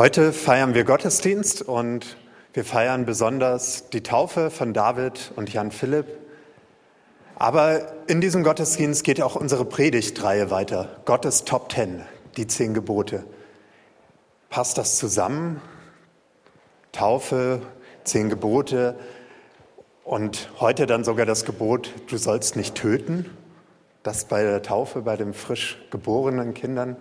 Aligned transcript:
Heute 0.00 0.32
feiern 0.32 0.72
wir 0.72 0.84
Gottesdienst 0.84 1.60
und 1.60 2.16
wir 2.54 2.64
feiern 2.64 3.04
besonders 3.04 3.90
die 3.90 4.02
Taufe 4.02 4.50
von 4.50 4.72
David 4.72 5.30
und 5.36 5.52
Jan 5.52 5.70
Philipp. 5.70 6.06
Aber 7.36 7.82
in 8.06 8.22
diesem 8.22 8.42
Gottesdienst 8.42 9.04
geht 9.04 9.20
auch 9.20 9.36
unsere 9.36 9.66
Predigtreihe 9.66 10.50
weiter. 10.50 10.88
Gottes 11.04 11.44
Top 11.44 11.68
Ten, 11.68 12.02
die 12.38 12.46
zehn 12.46 12.72
Gebote. 12.72 13.24
Passt 14.48 14.78
das 14.78 14.96
zusammen? 14.96 15.60
Taufe, 16.92 17.60
zehn 18.04 18.30
Gebote 18.30 18.98
und 20.04 20.48
heute 20.60 20.86
dann 20.86 21.04
sogar 21.04 21.26
das 21.26 21.44
Gebot, 21.44 21.92
du 22.06 22.16
sollst 22.16 22.56
nicht 22.56 22.74
töten. 22.74 23.26
Das 24.02 24.24
bei 24.24 24.44
der 24.44 24.62
Taufe, 24.62 25.02
bei 25.02 25.18
den 25.18 25.34
frisch 25.34 25.76
geborenen 25.90 26.54
Kindern. 26.54 26.96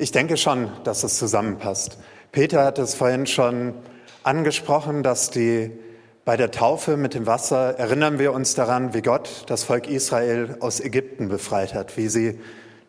Ich 0.00 0.12
denke 0.12 0.38
schon, 0.38 0.70
dass 0.84 1.04
es 1.04 1.18
zusammenpasst. 1.18 1.98
Peter 2.32 2.64
hat 2.64 2.78
es 2.78 2.94
vorhin 2.94 3.26
schon 3.26 3.74
angesprochen, 4.22 5.02
dass 5.02 5.30
die 5.30 5.72
bei 6.24 6.38
der 6.38 6.50
Taufe 6.50 6.96
mit 6.96 7.12
dem 7.12 7.26
Wasser 7.26 7.78
erinnern 7.78 8.18
wir 8.18 8.32
uns 8.32 8.54
daran, 8.54 8.94
wie 8.94 9.02
Gott 9.02 9.44
das 9.48 9.62
Volk 9.62 9.86
Israel 9.90 10.56
aus 10.60 10.80
Ägypten 10.80 11.28
befreit 11.28 11.74
hat, 11.74 11.98
wie 11.98 12.08
sie 12.08 12.40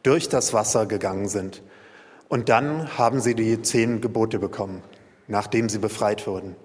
durch 0.04 0.30
das 0.30 0.54
Wasser 0.54 0.86
gegangen 0.86 1.28
sind. 1.28 1.62
Und 2.30 2.48
dann 2.48 2.98
haben 2.98 3.20
sie 3.20 3.36
die 3.36 3.62
zehn 3.62 4.00
Gebote 4.00 4.40
bekommen, 4.40 4.82
nachdem 5.28 5.68
sie 5.68 5.80
befreit 5.80 6.26
wurden. 6.28 6.56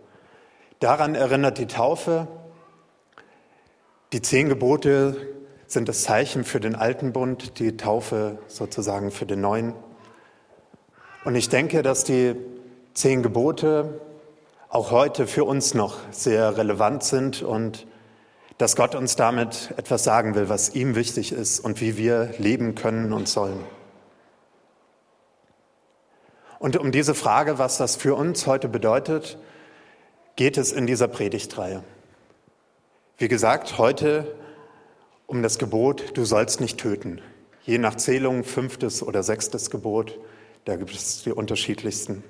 Daran 0.79 1.17
erinnert 1.17 1.59
die 1.59 1.67
Taufe. 1.67 2.29
Die 4.13 4.23
zehn 4.23 4.49
Gebote 4.49 5.17
sind 5.67 5.89
das 5.89 6.03
Zeichen 6.03 6.45
für 6.45 6.61
den 6.61 6.77
alten 6.77 7.13
Bund, 7.13 7.59
die 7.59 7.77
Taufe 7.77 8.39
sozusagen 8.47 9.11
für 9.11 9.27
den 9.27 9.41
neuen. 9.41 9.75
Und 11.27 11.35
ich 11.35 11.49
denke, 11.49 11.83
dass 11.83 12.05
die 12.05 12.37
zehn 12.95 13.25
Gebote 13.25 14.01
auch 14.69 14.93
heute 14.93 15.27
für 15.27 15.43
uns 15.43 15.75
noch 15.75 15.97
sehr 16.13 16.57
relevant 16.57 17.03
sind 17.03 17.43
und 17.43 17.89
dass 18.59 18.77
Gott 18.77 18.95
uns 18.95 19.17
damit 19.17 19.75
etwas 19.77 20.05
sagen 20.05 20.37
will, 20.37 20.49
was 20.49 20.77
ihm 20.77 20.95
wichtig 20.95 21.33
ist 21.33 21.59
und 21.59 21.81
wie 21.81 21.97
wir 21.97 22.33
leben 22.39 22.77
können 22.77 23.13
und 23.13 23.27
sollen. 23.27 23.59
Und 26.61 26.77
um 26.77 26.93
diese 26.93 27.17
Frage, 27.17 27.59
was 27.59 27.77
das 27.77 27.97
für 27.97 28.15
uns 28.15 28.47
heute 28.47 28.69
bedeutet, 28.69 29.37
geht 30.37 30.57
es 30.57 30.71
in 30.71 30.87
dieser 30.87 31.09
Predigtreihe. 31.09 31.83
Wie 33.19 33.27
gesagt, 33.27 33.79
heute 33.79 34.33
um 35.27 35.43
das 35.43 35.59
Gebot, 35.59 36.17
du 36.17 36.25
sollst 36.25 36.61
nicht 36.61 36.79
töten. 36.79 37.21
Je 37.65 37.79
nach 37.79 37.97
Zählung 37.97 38.45
fünftes 38.45 39.03
oder 39.03 39.25
sechstes 39.25 39.71
Gebot. 39.71 40.21
Da 40.67 40.75
gibt 40.75 40.93
es 40.93 41.23
die 41.23 41.31
unterschiedlichsten. 41.31 42.25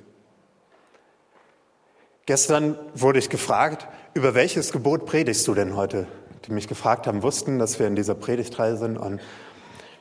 Gestern 2.26 2.78
wurde 2.92 3.18
ich 3.18 3.30
gefragt, 3.30 3.88
über 4.12 4.34
welches 4.34 4.72
Gebot 4.72 5.06
predigst 5.06 5.48
du 5.48 5.54
denn 5.54 5.74
heute? 5.74 6.06
Die 6.44 6.52
mich 6.52 6.68
gefragt 6.68 7.06
haben, 7.06 7.22
wussten, 7.22 7.58
dass 7.58 7.78
wir 7.78 7.86
in 7.86 7.96
dieser 7.96 8.14
Predigtreihe 8.14 8.76
sind. 8.76 8.98
Und 8.98 9.22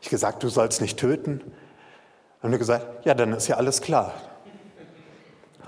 ich 0.02 0.10
gesagt, 0.10 0.44
du 0.44 0.50
sollst 0.50 0.82
nicht 0.82 1.00
töten. 1.00 1.40
Haben 2.44 2.52
wir 2.52 2.60
gesagt, 2.60 3.06
ja, 3.06 3.14
dann 3.14 3.32
ist 3.32 3.48
ja 3.48 3.56
alles 3.56 3.82
klar. 3.82 4.14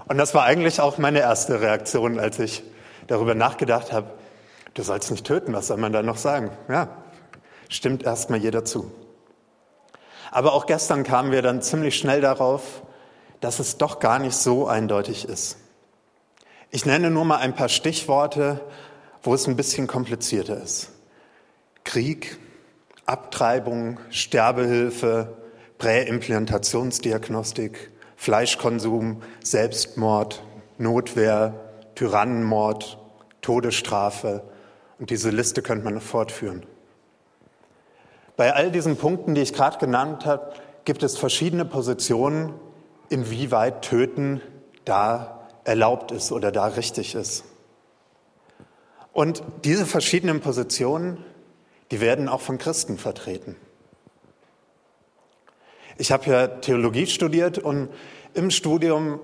Und 0.09 0.17
das 0.17 0.33
war 0.33 0.43
eigentlich 0.43 0.81
auch 0.81 0.97
meine 0.97 1.19
erste 1.19 1.61
Reaktion, 1.61 2.19
als 2.19 2.38
ich 2.38 2.63
darüber 3.07 3.33
nachgedacht 3.33 3.93
habe, 3.93 4.11
du 4.73 4.83
sollst 4.83 5.09
nicht 5.09 5.25
töten, 5.25 5.53
was 5.53 5.67
soll 5.67 5.77
man 5.77 5.93
da 5.93 6.03
noch 6.03 6.17
sagen? 6.17 6.51
Ja, 6.67 6.89
stimmt 7.69 8.03
erstmal 8.03 8.39
jeder 8.39 8.65
zu. 8.65 8.91
Aber 10.31 10.53
auch 10.53 10.66
gestern 10.66 11.03
kamen 11.03 11.31
wir 11.31 11.42
dann 11.42 11.61
ziemlich 11.61 11.97
schnell 11.97 12.22
darauf, 12.22 12.83
dass 13.39 13.59
es 13.59 13.78
doch 13.78 14.00
gar 14.00 14.20
nicht 14.20 14.36
so 14.36 14.67
eindeutig 14.67 15.28
ist. 15.28 15.58
Ich 16.69 16.86
nenne 16.86 17.09
nur 17.09 17.25
mal 17.25 17.38
ein 17.38 17.56
paar 17.56 17.69
Stichworte, 17.69 18.61
wo 19.23 19.34
es 19.34 19.47
ein 19.47 19.56
bisschen 19.56 19.88
komplizierter 19.88 20.61
ist. 20.61 20.92
Krieg, 21.84 22.38
Abtreibung, 23.06 24.00
Sterbehilfe, 24.09 25.38
Präimplantationsdiagnostik, 25.78 27.91
Fleischkonsum, 28.18 29.22
Selbstmord, 29.44 30.44
Notwehr, 30.78 31.53
Tyrannenmord, 31.96 32.97
Todesstrafe 33.41 34.44
und 35.00 35.09
diese 35.09 35.30
Liste 35.30 35.62
könnte 35.62 35.85
man 35.85 36.01
fortführen. 36.01 36.66
Bei 38.38 38.53
all 38.53 38.72
diesen 38.72 38.98
Punkten, 38.98 39.34
die 39.34 39.42
ich 39.42 39.52
gerade 39.52 39.80
genannt 39.80 40.28
habe, 40.28 40.53
gibt 40.86 41.02
es 41.02 41.18
verschiedene 41.18 41.66
Positionen, 41.66 42.53
inwieweit 43.09 43.81
Töten 43.81 44.42
da 44.86 45.48
erlaubt 45.64 46.12
ist 46.12 46.31
oder 46.31 46.52
da 46.52 46.68
richtig 46.68 47.16
ist. 47.16 47.44
Und 49.12 49.42
diese 49.66 49.88
verschiedenen 49.88 50.40
Positionen, 50.40 51.25
die 51.90 52.00
werden 52.00 52.30
auch 52.30 52.42
von 52.42 52.59
Christen 52.59 53.00
vertreten. 53.00 53.56
Ich 55.98 56.12
habe 56.12 56.30
ja 56.30 56.48
Theologie 56.48 57.08
studiert 57.08 57.58
und 57.58 57.90
im 58.36 58.52
Studium 58.52 59.19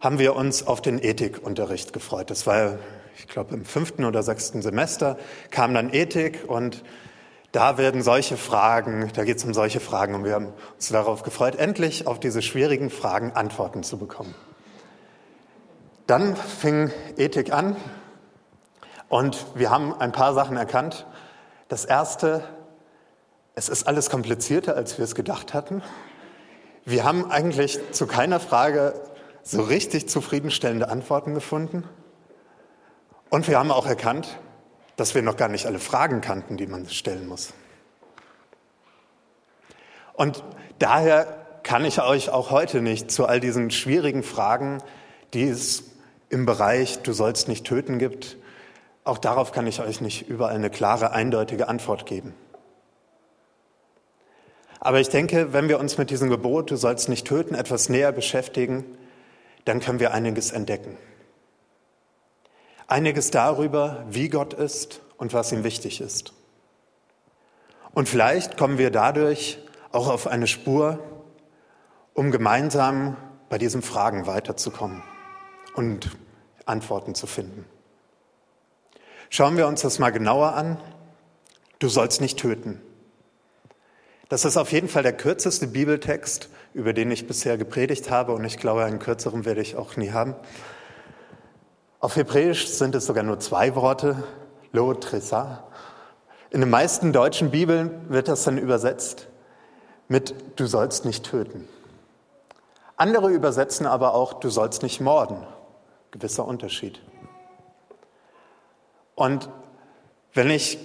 haben 0.00 0.18
wir 0.18 0.36
uns 0.36 0.66
auf 0.66 0.82
den 0.82 1.02
Ethikunterricht 1.02 1.94
gefreut. 1.94 2.28
Das 2.28 2.46
war, 2.46 2.78
ich 3.16 3.26
glaube, 3.28 3.54
im 3.54 3.64
fünften 3.64 4.04
oder 4.04 4.22
sechsten 4.22 4.60
Semester 4.60 5.16
kam 5.50 5.72
dann 5.72 5.90
Ethik 5.90 6.44
und 6.46 6.84
da 7.52 7.78
werden 7.78 8.02
solche 8.02 8.36
Fragen, 8.36 9.10
da 9.14 9.24
geht 9.24 9.38
es 9.38 9.44
um 9.44 9.54
solche 9.54 9.80
Fragen 9.80 10.14
und 10.14 10.24
wir 10.24 10.34
haben 10.34 10.52
uns 10.74 10.88
darauf 10.88 11.22
gefreut, 11.22 11.54
endlich 11.56 12.06
auf 12.06 12.20
diese 12.20 12.42
schwierigen 12.42 12.90
Fragen 12.90 13.32
Antworten 13.32 13.82
zu 13.82 13.98
bekommen. 13.98 14.34
Dann 16.06 16.36
fing 16.36 16.90
Ethik 17.16 17.52
an 17.52 17.76
und 19.08 19.46
wir 19.54 19.70
haben 19.70 19.98
ein 19.98 20.12
paar 20.12 20.34
Sachen 20.34 20.56
erkannt. 20.56 21.06
Das 21.68 21.84
erste, 21.84 22.42
es 23.54 23.68
ist 23.68 23.86
alles 23.86 24.10
komplizierter, 24.10 24.76
als 24.76 24.98
wir 24.98 25.04
es 25.04 25.14
gedacht 25.14 25.54
hatten. 25.54 25.82
Wir 26.84 27.04
haben 27.04 27.30
eigentlich 27.30 27.78
zu 27.92 28.06
keiner 28.06 28.40
Frage 28.40 28.94
so 29.42 29.62
richtig 29.62 30.08
zufriedenstellende 30.08 30.88
Antworten 30.90 31.34
gefunden. 31.34 31.84
Und 33.30 33.48
wir 33.48 33.58
haben 33.58 33.70
auch 33.70 33.86
erkannt, 33.86 34.38
dass 34.98 35.14
wir 35.14 35.22
noch 35.22 35.36
gar 35.36 35.48
nicht 35.48 35.64
alle 35.64 35.78
Fragen 35.78 36.20
kannten, 36.20 36.56
die 36.56 36.66
man 36.66 36.88
stellen 36.88 37.28
muss. 37.28 37.54
Und 40.12 40.42
daher 40.80 41.46
kann 41.62 41.84
ich 41.84 42.02
euch 42.02 42.30
auch 42.30 42.50
heute 42.50 42.80
nicht 42.80 43.12
zu 43.12 43.24
all 43.24 43.38
diesen 43.38 43.70
schwierigen 43.70 44.24
Fragen, 44.24 44.82
die 45.34 45.44
es 45.44 45.84
im 46.30 46.46
Bereich 46.46 47.00
Du 47.02 47.12
sollst 47.12 47.46
nicht 47.46 47.64
töten 47.64 48.00
gibt, 48.00 48.38
auch 49.04 49.18
darauf 49.18 49.52
kann 49.52 49.68
ich 49.68 49.80
euch 49.80 50.00
nicht 50.00 50.28
überall 50.28 50.56
eine 50.56 50.68
klare, 50.68 51.12
eindeutige 51.12 51.68
Antwort 51.68 52.04
geben. 52.04 52.34
Aber 54.80 54.98
ich 54.98 55.10
denke, 55.10 55.52
wenn 55.52 55.68
wir 55.68 55.78
uns 55.78 55.96
mit 55.96 56.10
diesem 56.10 56.28
Gebot 56.28 56.72
Du 56.72 56.76
sollst 56.76 57.08
nicht 57.08 57.24
töten 57.24 57.54
etwas 57.54 57.88
näher 57.88 58.10
beschäftigen, 58.10 58.84
dann 59.64 59.78
können 59.78 60.00
wir 60.00 60.12
einiges 60.12 60.50
entdecken. 60.50 60.96
Einiges 62.88 63.30
darüber, 63.30 64.04
wie 64.08 64.30
Gott 64.30 64.54
ist 64.54 65.02
und 65.18 65.34
was 65.34 65.52
ihm 65.52 65.62
wichtig 65.62 66.00
ist. 66.00 66.32
Und 67.92 68.08
vielleicht 68.08 68.56
kommen 68.56 68.78
wir 68.78 68.90
dadurch 68.90 69.58
auch 69.92 70.08
auf 70.08 70.26
eine 70.26 70.46
Spur, 70.46 70.98
um 72.14 72.30
gemeinsam 72.30 73.16
bei 73.50 73.58
diesen 73.58 73.82
Fragen 73.82 74.26
weiterzukommen 74.26 75.02
und 75.74 76.10
Antworten 76.64 77.14
zu 77.14 77.26
finden. 77.26 77.66
Schauen 79.28 79.58
wir 79.58 79.66
uns 79.66 79.82
das 79.82 79.98
mal 79.98 80.10
genauer 80.10 80.54
an. 80.54 80.78
Du 81.80 81.88
sollst 81.88 82.22
nicht 82.22 82.38
töten. 82.38 82.80
Das 84.30 84.46
ist 84.46 84.56
auf 84.56 84.72
jeden 84.72 84.88
Fall 84.88 85.02
der 85.02 85.12
kürzeste 85.12 85.66
Bibeltext, 85.66 86.48
über 86.72 86.94
den 86.94 87.10
ich 87.10 87.26
bisher 87.26 87.58
gepredigt 87.58 88.10
habe 88.10 88.32
und 88.32 88.44
ich 88.44 88.56
glaube, 88.56 88.84
einen 88.84 88.98
kürzeren 88.98 89.44
werde 89.44 89.60
ich 89.60 89.76
auch 89.76 89.96
nie 89.96 90.10
haben. 90.10 90.34
Auf 92.00 92.14
Hebräisch 92.14 92.68
sind 92.68 92.94
es 92.94 93.06
sogar 93.06 93.24
nur 93.24 93.40
zwei 93.40 93.74
Worte, 93.74 94.22
lo 94.70 94.94
tresa. 94.94 95.64
In 96.50 96.60
den 96.60 96.70
meisten 96.70 97.12
deutschen 97.12 97.50
Bibeln 97.50 98.08
wird 98.08 98.28
das 98.28 98.44
dann 98.44 98.56
übersetzt 98.56 99.26
mit 100.06 100.34
du 100.56 100.66
sollst 100.66 101.04
nicht 101.04 101.24
töten. 101.24 101.68
Andere 102.96 103.30
übersetzen 103.30 103.84
aber 103.86 104.14
auch 104.14 104.34
du 104.34 104.48
sollst 104.48 104.82
nicht 104.82 105.00
morden. 105.00 105.44
Gewisser 106.12 106.46
Unterschied. 106.46 107.00
Und 109.14 109.50
wenn 110.32 110.50
ich 110.50 110.78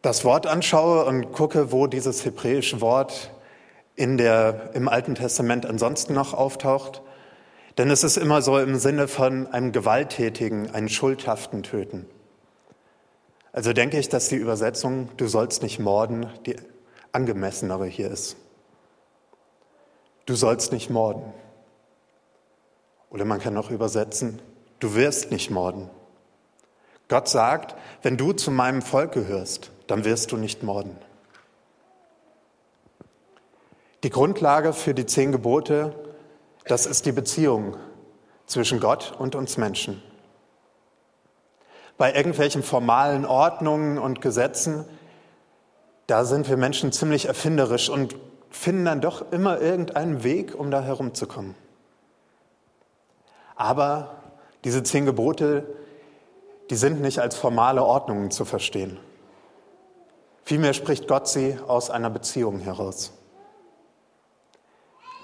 das 0.00 0.24
Wort 0.24 0.46
anschaue 0.46 1.04
und 1.04 1.32
gucke, 1.32 1.72
wo 1.72 1.88
dieses 1.88 2.24
hebräische 2.24 2.80
Wort 2.80 3.30
in 3.96 4.16
der, 4.16 4.70
im 4.74 4.88
Alten 4.88 5.16
Testament 5.16 5.66
ansonsten 5.66 6.14
noch 6.14 6.34
auftaucht, 6.34 7.02
denn 7.78 7.90
es 7.90 8.04
ist 8.04 8.16
immer 8.16 8.42
so 8.42 8.58
im 8.58 8.76
Sinne 8.76 9.08
von 9.08 9.46
einem 9.46 9.72
gewalttätigen, 9.72 10.74
einen 10.74 10.88
schuldhaften 10.88 11.62
Töten. 11.62 12.06
Also 13.52 13.72
denke 13.72 13.98
ich, 13.98 14.08
dass 14.08 14.28
die 14.28 14.36
Übersetzung 14.36 15.10
Du 15.16 15.26
sollst 15.26 15.62
nicht 15.62 15.78
morden 15.78 16.26
die 16.46 16.56
angemessenere 17.12 17.86
hier 17.86 18.10
ist. 18.10 18.36
Du 20.26 20.34
sollst 20.34 20.72
nicht 20.72 20.88
morden. 20.88 21.32
Oder 23.10 23.24
man 23.26 23.40
kann 23.40 23.56
auch 23.58 23.70
übersetzen, 23.70 24.40
du 24.80 24.94
wirst 24.94 25.30
nicht 25.30 25.50
morden. 25.50 25.90
Gott 27.08 27.28
sagt, 27.28 27.74
wenn 28.02 28.16
du 28.16 28.32
zu 28.32 28.50
meinem 28.50 28.80
Volk 28.80 29.12
gehörst, 29.12 29.70
dann 29.86 30.06
wirst 30.06 30.32
du 30.32 30.38
nicht 30.38 30.62
morden. 30.62 30.96
Die 34.02 34.10
Grundlage 34.10 34.72
für 34.72 34.94
die 34.94 35.04
zehn 35.04 35.30
Gebote, 35.30 35.94
das 36.66 36.86
ist 36.86 37.06
die 37.06 37.12
Beziehung 37.12 37.76
zwischen 38.46 38.80
Gott 38.80 39.14
und 39.18 39.34
uns 39.34 39.56
Menschen. 39.56 40.02
Bei 41.98 42.14
irgendwelchen 42.14 42.62
formalen 42.62 43.24
Ordnungen 43.24 43.98
und 43.98 44.20
Gesetzen, 44.20 44.84
da 46.06 46.24
sind 46.24 46.48
wir 46.48 46.56
Menschen 46.56 46.92
ziemlich 46.92 47.26
erfinderisch 47.26 47.88
und 47.88 48.16
finden 48.50 48.84
dann 48.84 49.00
doch 49.00 49.32
immer 49.32 49.60
irgendeinen 49.60 50.24
Weg, 50.24 50.54
um 50.54 50.70
da 50.70 50.82
herumzukommen. 50.82 51.54
Aber 53.56 54.16
diese 54.64 54.82
zehn 54.82 55.06
Gebote, 55.06 55.66
die 56.70 56.76
sind 56.76 57.00
nicht 57.00 57.20
als 57.20 57.36
formale 57.36 57.84
Ordnungen 57.84 58.30
zu 58.30 58.44
verstehen. 58.44 58.98
Vielmehr 60.44 60.74
spricht 60.74 61.06
Gott 61.06 61.28
sie 61.28 61.56
aus 61.66 61.90
einer 61.90 62.10
Beziehung 62.10 62.58
heraus. 62.58 63.12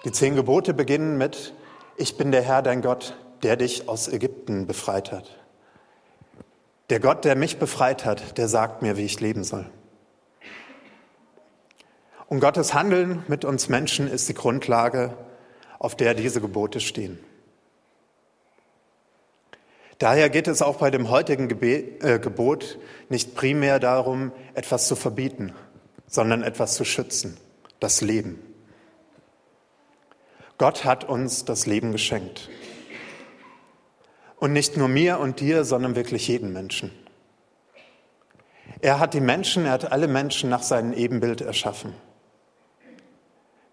Die 0.09 0.13
zehn 0.13 0.37
Gebote 0.37 0.73
beginnen 0.73 1.19
mit, 1.19 1.53
ich 1.99 2.17
bin 2.17 2.33
der 2.33 2.41
Herr, 2.41 2.63
dein 2.63 2.81
Gott, 2.81 3.15
der 3.43 3.59
dich 3.59 3.91
aus 3.91 4.09
Ägypten 4.09 4.67
befreit 4.67 5.13
hat. 5.13 5.39
Der 6.89 6.99
Gott, 6.99 7.27
der 7.27 7.37
mich 7.37 7.59
befreit 7.59 8.07
hat, 8.07 8.39
der 8.39 8.49
sagt 8.49 8.81
mir, 8.81 8.97
wie 8.97 9.05
ich 9.05 9.21
leben 9.21 9.45
soll. 9.45 9.67
Und 12.27 12.41
Gottes 12.41 12.73
Handeln 12.73 13.23
mit 13.29 13.45
uns 13.45 13.69
Menschen 13.69 14.09
ist 14.09 14.31
die 14.31 14.33
Grundlage, 14.33 15.13
auf 15.79 15.95
der 15.95 16.15
diese 16.15 16.41
Gebote 16.41 16.81
stehen. 16.81 17.19
Daher 19.99 20.31
geht 20.31 20.49
es 20.49 20.63
auch 20.63 20.77
bei 20.77 20.91
dem 20.91 21.11
heutigen 21.11 21.49
Gebet, 21.49 22.03
äh, 22.03 22.19
Gebot 22.19 22.79
nicht 23.11 23.35
primär 23.35 23.79
darum, 23.79 24.33
etwas 24.55 24.89
zu 24.89 24.97
verbieten, 24.97 25.53
sondern 26.07 26.43
etwas 26.43 26.77
zu 26.77 26.87
schützen, 26.87 27.37
das 27.79 28.01
Leben. 28.01 28.48
Gott 30.59 30.85
hat 30.85 31.05
uns 31.05 31.45
das 31.45 31.67
Leben 31.67 31.93
geschenkt. 31.93 32.51
Und 34.37 34.53
nicht 34.53 34.77
nur 34.77 34.89
mir 34.89 35.19
und 35.19 35.41
dir, 35.41 35.65
sondern 35.65 35.97
wirklich 35.97 36.29
jeden 36.29 36.53
Menschen. 36.53 36.93
Er 38.81 38.99
hat 39.01 39.15
die 39.15 39.21
Menschen, 39.21 39.65
er 39.65 39.73
hat 39.73 39.91
alle 39.91 40.09
Menschen 40.09 40.51
nach 40.51 40.63
seinem 40.63 40.93
Ebenbild 40.93 41.41
erschaffen. 41.41 41.95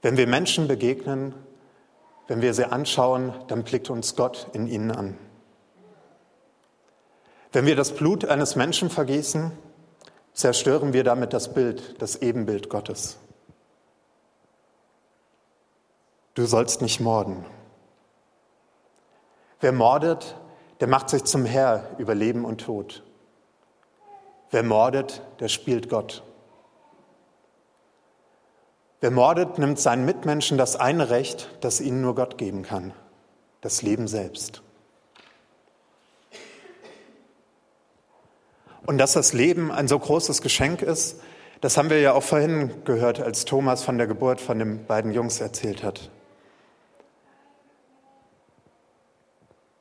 Wenn 0.02 0.18
wir 0.18 0.28
Menschen 0.28 0.68
begegnen, 0.68 1.34
wenn 2.28 2.42
wir 2.42 2.54
sie 2.54 2.72
anschauen, 2.72 3.34
dann 3.48 3.64
blickt 3.64 3.90
uns 3.90 4.16
Gott 4.16 4.48
in 4.54 4.68
ihnen 4.68 4.92
an. 4.92 5.18
Wenn 7.52 7.66
wir 7.66 7.76
das 7.76 7.96
Blut 7.96 8.26
eines 8.26 8.56
Menschen 8.56 8.90
vergießen, 8.90 9.52
zerstören 10.34 10.94
wir 10.94 11.04
damit 11.04 11.34
das 11.34 11.54
Bild, 11.54 12.02
das 12.02 12.18
Ebenbild 12.18 12.70
Gottes. 12.70 13.18
Du 16.36 16.46
sollst 16.46 16.82
nicht 16.82 17.00
morden. 17.00 17.46
Wer 19.62 19.72
mordet, 19.72 20.36
der 20.82 20.88
macht 20.88 21.10
sich 21.10 21.24
zum 21.24 21.46
Herr 21.46 21.96
über 21.98 22.14
Leben 22.14 22.44
und 22.44 22.60
Tod. 22.60 23.04
Wer 24.52 24.64
mordet, 24.64 25.22
der 25.40 25.48
spielt 25.48 25.90
Gott. 25.90 26.24
Wer 29.00 29.12
mordet, 29.12 29.58
nimmt 29.60 29.80
seinen 29.80 30.04
Mitmenschen 30.04 30.58
das 30.58 30.76
eine 30.76 31.10
Recht, 31.10 31.50
das 31.62 31.80
ihnen 31.80 32.02
nur 32.02 32.16
Gott 32.16 32.38
geben 32.38 32.64
kann, 32.64 32.94
das 33.62 33.82
Leben 33.82 34.08
selbst. 34.08 34.62
Und 38.86 38.98
dass 38.98 39.14
das 39.14 39.32
Leben 39.32 39.72
ein 39.72 39.88
so 39.88 39.98
großes 39.98 40.42
Geschenk 40.42 40.82
ist, 40.82 41.22
das 41.62 41.78
haben 41.78 41.90
wir 41.90 42.02
ja 42.02 42.14
auch 42.14 42.24
vorhin 42.24 42.84
gehört, 42.84 43.22
als 43.22 43.46
Thomas 43.46 43.84
von 43.84 43.98
der 43.98 44.08
Geburt 44.08 44.42
von 44.42 44.60
den 44.60 44.86
beiden 44.86 45.12
Jungs 45.12 45.40
erzählt 45.40 45.82
hat. 45.82 46.12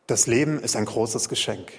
Das 0.07 0.27
Leben 0.27 0.61
ist 0.61 0.77
ein 0.77 0.85
großes 0.85 1.29
Geschenk. 1.29 1.73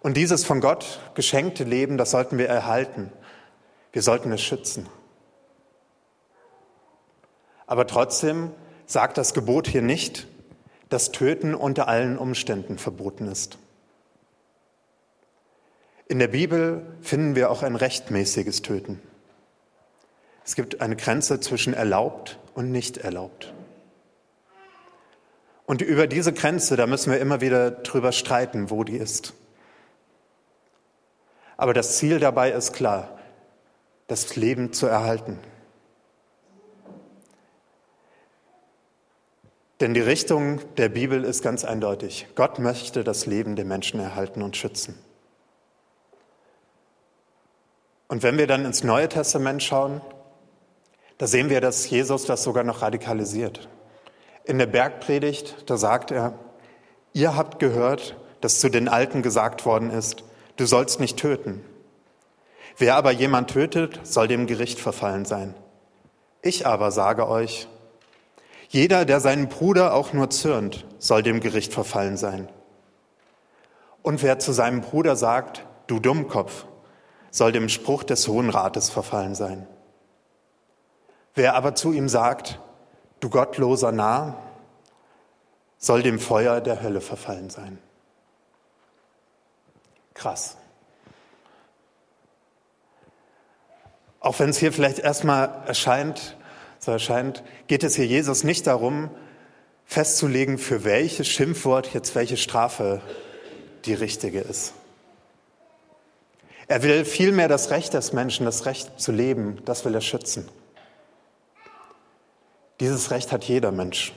Und 0.00 0.16
dieses 0.16 0.44
von 0.44 0.60
Gott 0.60 1.00
geschenkte 1.14 1.64
Leben, 1.64 1.98
das 1.98 2.10
sollten 2.10 2.38
wir 2.38 2.48
erhalten. 2.48 3.12
Wir 3.92 4.02
sollten 4.02 4.32
es 4.32 4.42
schützen. 4.42 4.88
Aber 7.66 7.86
trotzdem 7.86 8.52
sagt 8.86 9.18
das 9.18 9.34
Gebot 9.34 9.66
hier 9.66 9.82
nicht, 9.82 10.26
dass 10.88 11.10
Töten 11.10 11.54
unter 11.54 11.88
allen 11.88 12.16
Umständen 12.16 12.78
verboten 12.78 13.26
ist. 13.26 13.58
In 16.08 16.20
der 16.20 16.28
Bibel 16.28 16.86
finden 17.00 17.34
wir 17.34 17.50
auch 17.50 17.64
ein 17.64 17.74
rechtmäßiges 17.74 18.62
Töten. 18.62 19.02
Es 20.44 20.54
gibt 20.54 20.80
eine 20.80 20.94
Grenze 20.94 21.40
zwischen 21.40 21.74
erlaubt 21.74 22.38
und 22.54 22.70
nicht 22.70 22.98
erlaubt. 22.98 23.52
Und 25.66 25.82
über 25.82 26.06
diese 26.06 26.32
Grenze, 26.32 26.76
da 26.76 26.86
müssen 26.86 27.12
wir 27.12 27.18
immer 27.18 27.40
wieder 27.40 27.72
drüber 27.72 28.12
streiten, 28.12 28.70
wo 28.70 28.84
die 28.84 28.96
ist. 28.96 29.34
Aber 31.56 31.74
das 31.74 31.98
Ziel 31.98 32.20
dabei 32.20 32.52
ist 32.52 32.72
klar, 32.72 33.18
das 34.06 34.36
Leben 34.36 34.72
zu 34.72 34.86
erhalten. 34.86 35.38
Denn 39.80 39.92
die 39.92 40.00
Richtung 40.00 40.60
der 40.76 40.88
Bibel 40.88 41.24
ist 41.24 41.42
ganz 41.42 41.64
eindeutig. 41.64 42.28
Gott 42.34 42.58
möchte 42.58 43.04
das 43.04 43.26
Leben 43.26 43.56
der 43.56 43.64
Menschen 43.64 44.00
erhalten 44.00 44.42
und 44.42 44.56
schützen. 44.56 44.98
Und 48.08 48.22
wenn 48.22 48.38
wir 48.38 48.46
dann 48.46 48.64
ins 48.64 48.84
Neue 48.84 49.08
Testament 49.08 49.62
schauen, 49.62 50.00
da 51.18 51.26
sehen 51.26 51.50
wir, 51.50 51.60
dass 51.60 51.90
Jesus 51.90 52.24
das 52.24 52.42
sogar 52.42 52.62
noch 52.62 52.82
radikalisiert. 52.82 53.68
In 54.46 54.58
der 54.58 54.66
Bergpredigt, 54.66 55.68
da 55.68 55.76
sagt 55.76 56.12
er, 56.12 56.38
ihr 57.12 57.36
habt 57.36 57.58
gehört, 57.58 58.16
dass 58.40 58.60
zu 58.60 58.68
den 58.68 58.88
Alten 58.88 59.22
gesagt 59.22 59.66
worden 59.66 59.90
ist, 59.90 60.22
du 60.54 60.66
sollst 60.66 61.00
nicht 61.00 61.18
töten. 61.18 61.64
Wer 62.78 62.94
aber 62.94 63.10
jemand 63.10 63.50
tötet, 63.50 64.00
soll 64.04 64.28
dem 64.28 64.46
Gericht 64.46 64.78
verfallen 64.78 65.24
sein. 65.24 65.54
Ich 66.42 66.64
aber 66.64 66.92
sage 66.92 67.28
euch, 67.28 67.66
jeder, 68.68 69.04
der 69.04 69.18
seinen 69.18 69.48
Bruder 69.48 69.94
auch 69.94 70.12
nur 70.12 70.30
zürnt, 70.30 70.86
soll 71.00 71.24
dem 71.24 71.40
Gericht 71.40 71.72
verfallen 71.72 72.16
sein. 72.16 72.48
Und 74.02 74.22
wer 74.22 74.38
zu 74.38 74.52
seinem 74.52 74.80
Bruder 74.80 75.16
sagt, 75.16 75.66
du 75.88 75.98
Dummkopf, 75.98 76.66
soll 77.32 77.50
dem 77.50 77.68
Spruch 77.68 78.04
des 78.04 78.28
Hohen 78.28 78.50
Rates 78.50 78.90
verfallen 78.90 79.34
sein. 79.34 79.66
Wer 81.34 81.54
aber 81.56 81.74
zu 81.74 81.92
ihm 81.92 82.08
sagt, 82.08 82.60
du 83.20 83.30
gottloser 83.30 83.92
Narr, 83.92 84.36
soll 85.78 86.02
dem 86.02 86.18
Feuer 86.18 86.60
der 86.60 86.82
Hölle 86.82 87.00
verfallen 87.00 87.50
sein. 87.50 87.78
Krass. 90.14 90.56
Auch 94.20 94.38
wenn 94.40 94.50
es 94.50 94.58
hier 94.58 94.72
vielleicht 94.72 94.98
erstmal 94.98 95.62
erscheint, 95.66 96.36
so 96.78 96.90
erscheint, 96.90 97.44
geht 97.68 97.84
es 97.84 97.94
hier 97.94 98.06
Jesus 98.06 98.42
nicht 98.42 98.66
darum, 98.66 99.10
festzulegen, 99.84 100.58
für 100.58 100.84
welches 100.84 101.28
Schimpfwort 101.28 101.92
jetzt 101.94 102.14
welche 102.14 102.36
Strafe 102.36 103.00
die 103.84 103.94
richtige 103.94 104.40
ist. 104.40 104.72
Er 106.68 106.82
will 106.82 107.04
vielmehr 107.04 107.46
das 107.46 107.70
Recht 107.70 107.94
des 107.94 108.12
Menschen, 108.12 108.44
das 108.44 108.66
Recht 108.66 108.98
zu 108.98 109.12
leben, 109.12 109.60
das 109.64 109.84
will 109.84 109.94
er 109.94 110.00
schützen. 110.00 110.48
Dieses 112.80 113.10
Recht 113.10 113.32
hat 113.32 113.44
jeder 113.44 113.72
Mensch. 113.72 114.12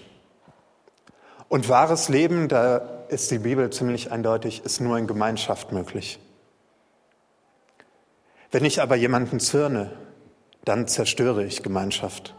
Und 1.47 1.69
wahres 1.69 2.09
Leben, 2.09 2.47
da 2.47 2.77
ist 3.07 3.31
die 3.31 3.39
Bibel 3.39 3.69
ziemlich 3.71 4.11
eindeutig, 4.11 4.63
ist 4.63 4.81
nur 4.81 4.97
in 4.97 5.07
Gemeinschaft 5.07 5.71
möglich. 5.71 6.19
Wenn 8.51 8.65
ich 8.65 8.81
aber 8.81 8.95
jemanden 8.95 9.39
zürne, 9.39 9.91
dann 10.65 10.87
zerstöre 10.87 11.43
ich 11.43 11.63
Gemeinschaft. 11.63 12.35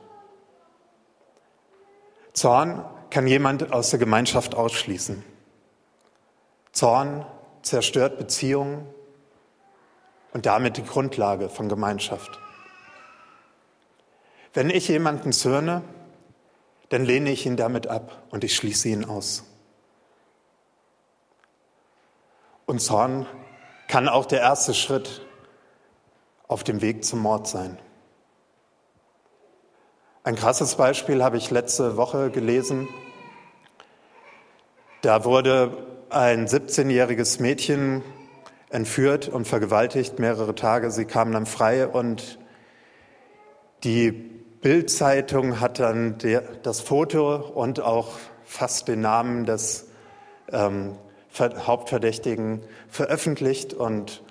Zorn 2.32 2.84
kann 3.10 3.26
jemand 3.26 3.72
aus 3.72 3.90
der 3.90 3.98
Gemeinschaft 3.98 4.54
ausschließen. 4.54 5.24
Zorn 6.72 7.26
zerstört 7.62 8.18
Beziehungen, 8.18 8.86
und 10.32 10.46
damit 10.46 10.76
die 10.76 10.84
Grundlage 10.84 11.48
von 11.48 11.68
Gemeinschaft. 11.68 12.38
Wenn 14.52 14.70
ich 14.70 14.88
jemanden 14.88 15.32
zürne, 15.32 15.82
dann 16.90 17.04
lehne 17.04 17.30
ich 17.30 17.47
ihn 17.47 17.56
damit 17.56 17.87
ab 17.87 18.25
und 18.30 18.44
ich 18.44 18.54
schließe 18.54 18.88
ihn 18.88 19.04
aus. 19.04 19.44
Und 22.66 22.80
Zorn 22.80 23.26
kann 23.88 24.09
auch 24.09 24.26
der 24.26 24.40
erste 24.40 24.75
Schritt 24.75 25.26
auf 26.47 26.62
dem 26.62 26.82
Weg 26.82 27.04
zum 27.04 27.20
Mord 27.20 27.49
sein. 27.49 27.78
Ein 30.23 30.35
krasses 30.35 30.75
Beispiel 30.75 31.23
habe 31.23 31.37
ich 31.37 31.50
letzte 31.50 31.97
Woche 31.97 32.30
gelesen. 32.30 32.88
Da 35.00 35.25
wurde 35.25 35.87
ein 36.11 36.47
17-jähriges 36.47 37.40
Mädchen 37.40 38.02
entführt 38.68 39.28
und 39.28 39.47
vergewaltigt 39.47 40.18
mehrere 40.18 40.54
Tage. 40.54 40.90
Sie 40.90 41.04
kam 41.04 41.32
dann 41.32 41.47
frei 41.47 41.87
und 41.87 42.38
die 43.85 44.39
Bildzeitung 44.61 45.59
hat 45.61 45.79
dann 45.79 46.19
der, 46.19 46.43
das 46.62 46.81
Foto 46.81 47.37
und 47.37 47.81
auch 47.81 48.19
fast 48.45 48.88
den 48.88 49.00
Namen 49.00 49.47
des 49.47 49.87
ähm, 50.52 50.97
Hauptverdächtigen 51.38 52.62
veröffentlicht 52.88 53.73
und 53.73 54.23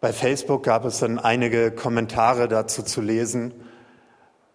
bei 0.00 0.12
Facebook 0.12 0.64
gab 0.64 0.84
es 0.84 0.98
dann 0.98 1.20
einige 1.20 1.70
Kommentare 1.70 2.48
dazu 2.48 2.82
zu 2.82 3.00
lesen, 3.00 3.54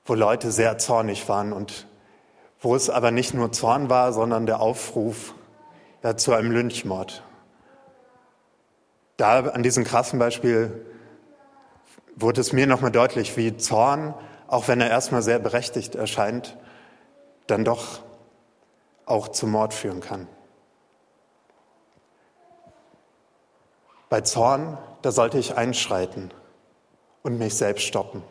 wo 0.04 0.14
Leute 0.14 0.52
sehr 0.52 0.78
zornig 0.78 1.30
waren 1.30 1.54
und 1.54 1.88
wo 2.60 2.76
es 2.76 2.90
aber 2.90 3.12
nicht 3.12 3.34
nur 3.34 3.54
Zorn 3.54 3.90
war, 3.90 4.12
sondern 4.12 4.46
der 4.46 4.60
Aufruf 4.60 5.36
ja, 6.04 6.18
zu 6.18 6.34
einem 6.34 6.52
Lynchmord. 6.52 7.24
Da 9.16 9.40
an 9.40 9.64
diesem 9.64 9.86
krassen 9.86 10.20
Beispiel 10.20 10.86
wurde 12.18 12.42
es 12.42 12.52
mir 12.52 12.68
nochmal 12.68 12.92
deutlich, 12.92 13.38
wie 13.38 13.56
Zorn, 13.56 14.14
auch 14.48 14.68
wenn 14.68 14.82
er 14.82 14.90
erstmal 14.90 15.22
sehr 15.22 15.40
berechtigt 15.40 15.96
erscheint, 15.96 16.58
dann 17.48 17.64
doch 17.64 18.00
auch 19.06 19.30
zum 19.30 19.52
Mord 19.52 19.74
führen 19.74 20.02
kann. 20.02 20.28
Bei 24.10 24.22
Zorn, 24.22 24.78
da 25.02 25.12
sollte 25.12 25.38
ich 25.38 25.58
einschreiten 25.58 26.32
und 27.24 27.38
mich 27.38 27.56
selbst 27.56 27.84
stoppen. 27.84 28.24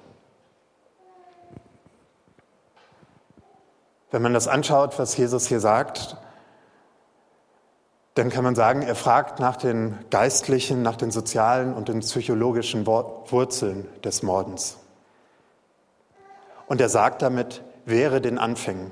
Wenn 4.10 4.22
man 4.22 4.32
das 4.32 4.48
anschaut, 4.48 4.98
was 4.98 5.16
Jesus 5.16 5.46
hier 5.46 5.60
sagt, 5.60 6.16
dann 8.14 8.30
kann 8.30 8.44
man 8.44 8.54
sagen, 8.54 8.80
er 8.80 8.94
fragt 8.94 9.40
nach 9.40 9.56
den 9.56 9.98
geistlichen, 10.08 10.80
nach 10.80 10.96
den 10.96 11.10
sozialen 11.10 11.74
und 11.74 11.88
den 11.88 12.00
psychologischen 12.00 12.86
Wurzeln 12.86 13.86
des 14.02 14.22
Mordens. 14.22 14.78
Und 16.66 16.80
er 16.80 16.88
sagt 16.88 17.22
damit, 17.22 17.62
wehre 17.84 18.20
den 18.20 18.38
Anfängen. 18.38 18.90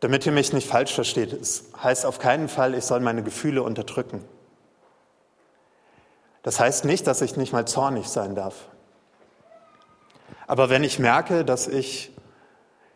Damit 0.00 0.24
ihr 0.26 0.32
mich 0.32 0.52
nicht 0.52 0.68
falsch 0.68 0.94
versteht, 0.94 1.32
es 1.32 1.64
heißt 1.82 2.06
auf 2.06 2.18
keinen 2.18 2.48
Fall, 2.48 2.74
ich 2.74 2.84
soll 2.84 3.00
meine 3.00 3.22
Gefühle 3.22 3.62
unterdrücken. 3.62 4.24
Das 6.42 6.58
heißt 6.58 6.86
nicht, 6.86 7.06
dass 7.06 7.20
ich 7.20 7.36
nicht 7.36 7.52
mal 7.52 7.66
zornig 7.66 8.08
sein 8.08 8.34
darf. 8.34 8.68
Aber 10.46 10.70
wenn 10.70 10.82
ich 10.84 10.98
merke, 10.98 11.44
dass 11.44 11.68
ich, 11.68 12.10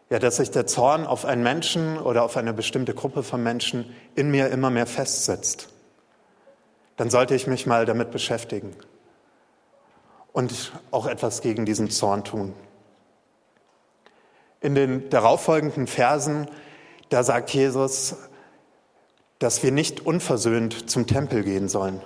ja, 0.09 0.19
dass 0.19 0.37
sich 0.37 0.51
der 0.51 0.67
Zorn 0.67 1.07
auf 1.07 1.27
einen 1.27 1.43
Menschen 1.43 1.99
oder 1.99 2.25
auf 2.25 2.39
eine 2.39 2.55
bestimmte 2.55 2.95
Gruppe 2.95 3.23
von 3.23 3.43
Menschen 3.43 3.95
in 4.15 4.31
mir 4.31 4.49
immer 4.49 4.71
mehr 4.71 4.87
festsetzt, 4.87 5.69
dann 6.97 7.11
sollte 7.11 7.35
ich 7.35 7.47
mich 7.47 7.67
mal 7.67 7.85
damit 7.85 8.11
beschäftigen 8.11 8.75
und 10.35 10.73
auch 10.91 11.07
etwas 11.07 11.41
gegen 11.41 11.65
diesen 11.65 11.89
Zorn 11.89 12.25
tun. 12.25 12.53
In 14.61 14.75
den 14.75 15.09
darauffolgenden 15.09 15.87
Versen 15.87 16.49
da 17.09 17.23
sagt 17.23 17.51
Jesus, 17.51 18.17
dass 19.39 19.63
wir 19.63 19.71
nicht 19.71 20.05
unversöhnt 20.05 20.91
zum 20.91 21.07
Tempel 21.07 21.45
gehen 21.45 21.69
sollen. 21.69 22.03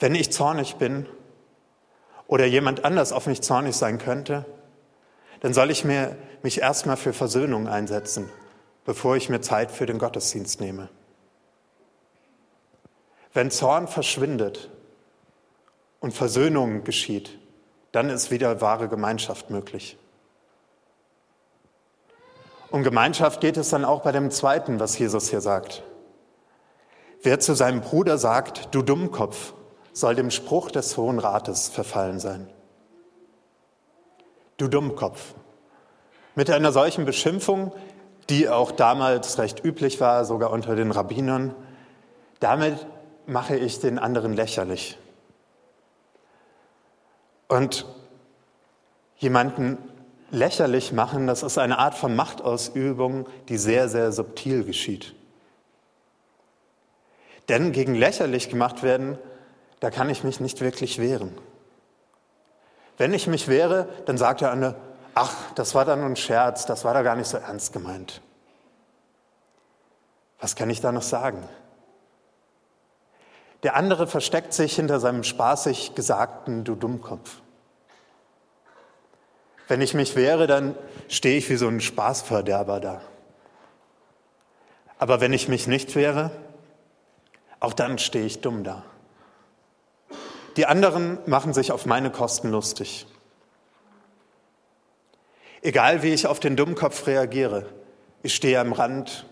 Wenn 0.00 0.16
ich 0.16 0.32
zornig 0.32 0.76
bin 0.76 1.06
oder 2.26 2.46
jemand 2.46 2.84
anders 2.84 3.12
auf 3.12 3.26
mich 3.26 3.42
zornig 3.42 3.76
sein 3.76 3.98
könnte, 3.98 4.44
dann 5.40 5.54
soll 5.54 5.70
ich 5.70 5.84
mir, 5.84 6.16
mich 6.42 6.60
erstmal 6.60 6.96
für 6.96 7.12
Versöhnung 7.12 7.68
einsetzen, 7.68 8.28
bevor 8.84 9.14
ich 9.16 9.28
mir 9.28 9.40
Zeit 9.40 9.70
für 9.70 9.86
den 9.86 9.98
Gottesdienst 9.98 10.60
nehme. 10.60 10.88
Wenn 13.32 13.52
Zorn 13.52 13.86
verschwindet 13.86 14.70
und 16.00 16.12
Versöhnung 16.12 16.82
geschieht, 16.84 17.38
dann 17.92 18.10
ist 18.10 18.30
wieder 18.30 18.60
wahre 18.60 18.88
Gemeinschaft 18.88 19.50
möglich. 19.50 19.96
Um 22.70 22.82
Gemeinschaft 22.82 23.40
geht 23.40 23.56
es 23.56 23.70
dann 23.70 23.84
auch 23.84 24.02
bei 24.02 24.12
dem 24.12 24.30
zweiten, 24.30 24.80
was 24.80 24.98
Jesus 24.98 25.28
hier 25.28 25.40
sagt. 25.40 25.82
Wer 27.22 27.40
zu 27.40 27.54
seinem 27.54 27.80
Bruder 27.80 28.16
sagt, 28.16 28.74
du 28.74 28.82
Dummkopf, 28.82 29.54
soll 29.92 30.14
dem 30.14 30.30
Spruch 30.30 30.70
des 30.70 30.96
Hohen 30.96 31.18
Rates 31.18 31.68
verfallen 31.68 32.20
sein. 32.20 32.48
Du 34.56 34.68
Dummkopf. 34.68 35.34
Mit 36.36 36.48
einer 36.48 36.72
solchen 36.72 37.04
Beschimpfung, 37.04 37.72
die 38.28 38.48
auch 38.48 38.70
damals 38.70 39.38
recht 39.38 39.64
üblich 39.64 40.00
war, 40.00 40.24
sogar 40.24 40.50
unter 40.50 40.76
den 40.76 40.92
Rabbinern, 40.92 41.54
damit 42.38 42.86
mache 43.26 43.56
ich 43.56 43.80
den 43.80 43.98
anderen 43.98 44.32
lächerlich. 44.32 44.96
Und 47.50 47.84
jemanden 49.16 49.76
lächerlich 50.30 50.92
machen, 50.92 51.26
das 51.26 51.42
ist 51.42 51.58
eine 51.58 51.80
Art 51.80 51.96
von 51.96 52.14
Machtausübung, 52.14 53.26
die 53.48 53.58
sehr, 53.58 53.88
sehr 53.88 54.12
subtil 54.12 54.62
geschieht. 54.62 55.16
Denn 57.48 57.72
gegen 57.72 57.96
lächerlich 57.96 58.50
gemacht 58.50 58.84
werden, 58.84 59.18
da 59.80 59.90
kann 59.90 60.08
ich 60.10 60.22
mich 60.22 60.38
nicht 60.38 60.60
wirklich 60.60 61.00
wehren. 61.00 61.36
Wenn 62.98 63.12
ich 63.12 63.26
mich 63.26 63.48
wehre, 63.48 63.88
dann 64.06 64.16
sagt 64.16 64.42
der 64.42 64.52
andere, 64.52 64.76
ach, 65.16 65.34
das 65.56 65.74
war 65.74 65.84
da 65.84 65.96
nur 65.96 66.06
ein 66.06 66.14
Scherz, 66.14 66.66
das 66.66 66.84
war 66.84 66.94
da 66.94 67.02
gar 67.02 67.16
nicht 67.16 67.26
so 67.26 67.38
ernst 67.38 67.72
gemeint. 67.72 68.22
Was 70.38 70.54
kann 70.54 70.70
ich 70.70 70.80
da 70.80 70.92
noch 70.92 71.02
sagen? 71.02 71.42
Der 73.62 73.76
andere 73.76 74.06
versteckt 74.06 74.54
sich 74.54 74.74
hinter 74.76 75.00
seinem 75.00 75.22
spaßig 75.22 75.94
Gesagten, 75.94 76.64
du 76.64 76.74
Dummkopf. 76.74 77.40
Wenn 79.68 79.82
ich 79.82 79.94
mich 79.94 80.16
wehre, 80.16 80.46
dann 80.46 80.74
stehe 81.08 81.38
ich 81.38 81.48
wie 81.50 81.56
so 81.56 81.68
ein 81.68 81.80
Spaßverderber 81.80 82.80
da. 82.80 83.00
Aber 84.98 85.20
wenn 85.20 85.32
ich 85.32 85.48
mich 85.48 85.66
nicht 85.66 85.94
wehre, 85.94 86.30
auch 87.60 87.74
dann 87.74 87.98
stehe 87.98 88.24
ich 88.26 88.40
dumm 88.40 88.64
da. 88.64 88.82
Die 90.56 90.66
anderen 90.66 91.18
machen 91.26 91.52
sich 91.52 91.70
auf 91.70 91.86
meine 91.86 92.10
Kosten 92.10 92.50
lustig. 92.50 93.06
Egal 95.62 96.02
wie 96.02 96.12
ich 96.12 96.26
auf 96.26 96.40
den 96.40 96.56
Dummkopf 96.56 97.06
reagiere, 97.06 97.66
ich 98.22 98.34
stehe 98.34 98.58
am 98.58 98.72
Rand 98.72 99.26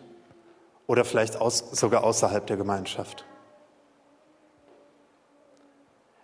oder 0.87 1.05
vielleicht 1.05 1.37
aus, 1.37 1.59
sogar 1.73 2.05
außerhalb 2.05 2.47
der 2.47 2.57
Gemeinschaft. 2.57 3.25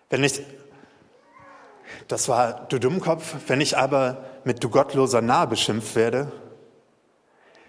Wenn 0.09 0.23
ich 0.23 0.41
das 2.07 2.27
war 2.29 2.65
du 2.69 2.79
Dummkopf. 2.79 3.35
Wenn 3.47 3.61
ich 3.61 3.77
aber 3.77 4.25
mit 4.43 4.63
du 4.63 4.69
gottloser 4.69 5.21
Nah 5.21 5.45
beschimpft 5.45 5.95
werde, 5.95 6.31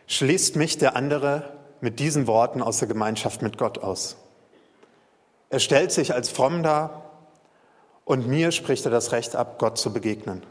schließt 0.06 0.56
mich 0.56 0.78
der 0.78 0.96
andere 0.96 1.52
mit 1.80 1.98
diesen 2.00 2.26
Worten 2.26 2.62
aus 2.62 2.78
der 2.78 2.88
Gemeinschaft 2.88 3.42
mit 3.42 3.58
Gott 3.58 3.78
aus. 3.78 4.16
Er 5.48 5.60
stellt 5.60 5.92
sich 5.92 6.12
als 6.12 6.28
fromm 6.28 6.62
dar 6.62 7.10
und 8.04 8.26
mir 8.26 8.52
spricht 8.52 8.84
er 8.84 8.90
das 8.90 9.12
Recht 9.12 9.36
ab, 9.36 9.58
Gott 9.58 9.78
zu 9.78 9.92
begegnen. 9.92 10.44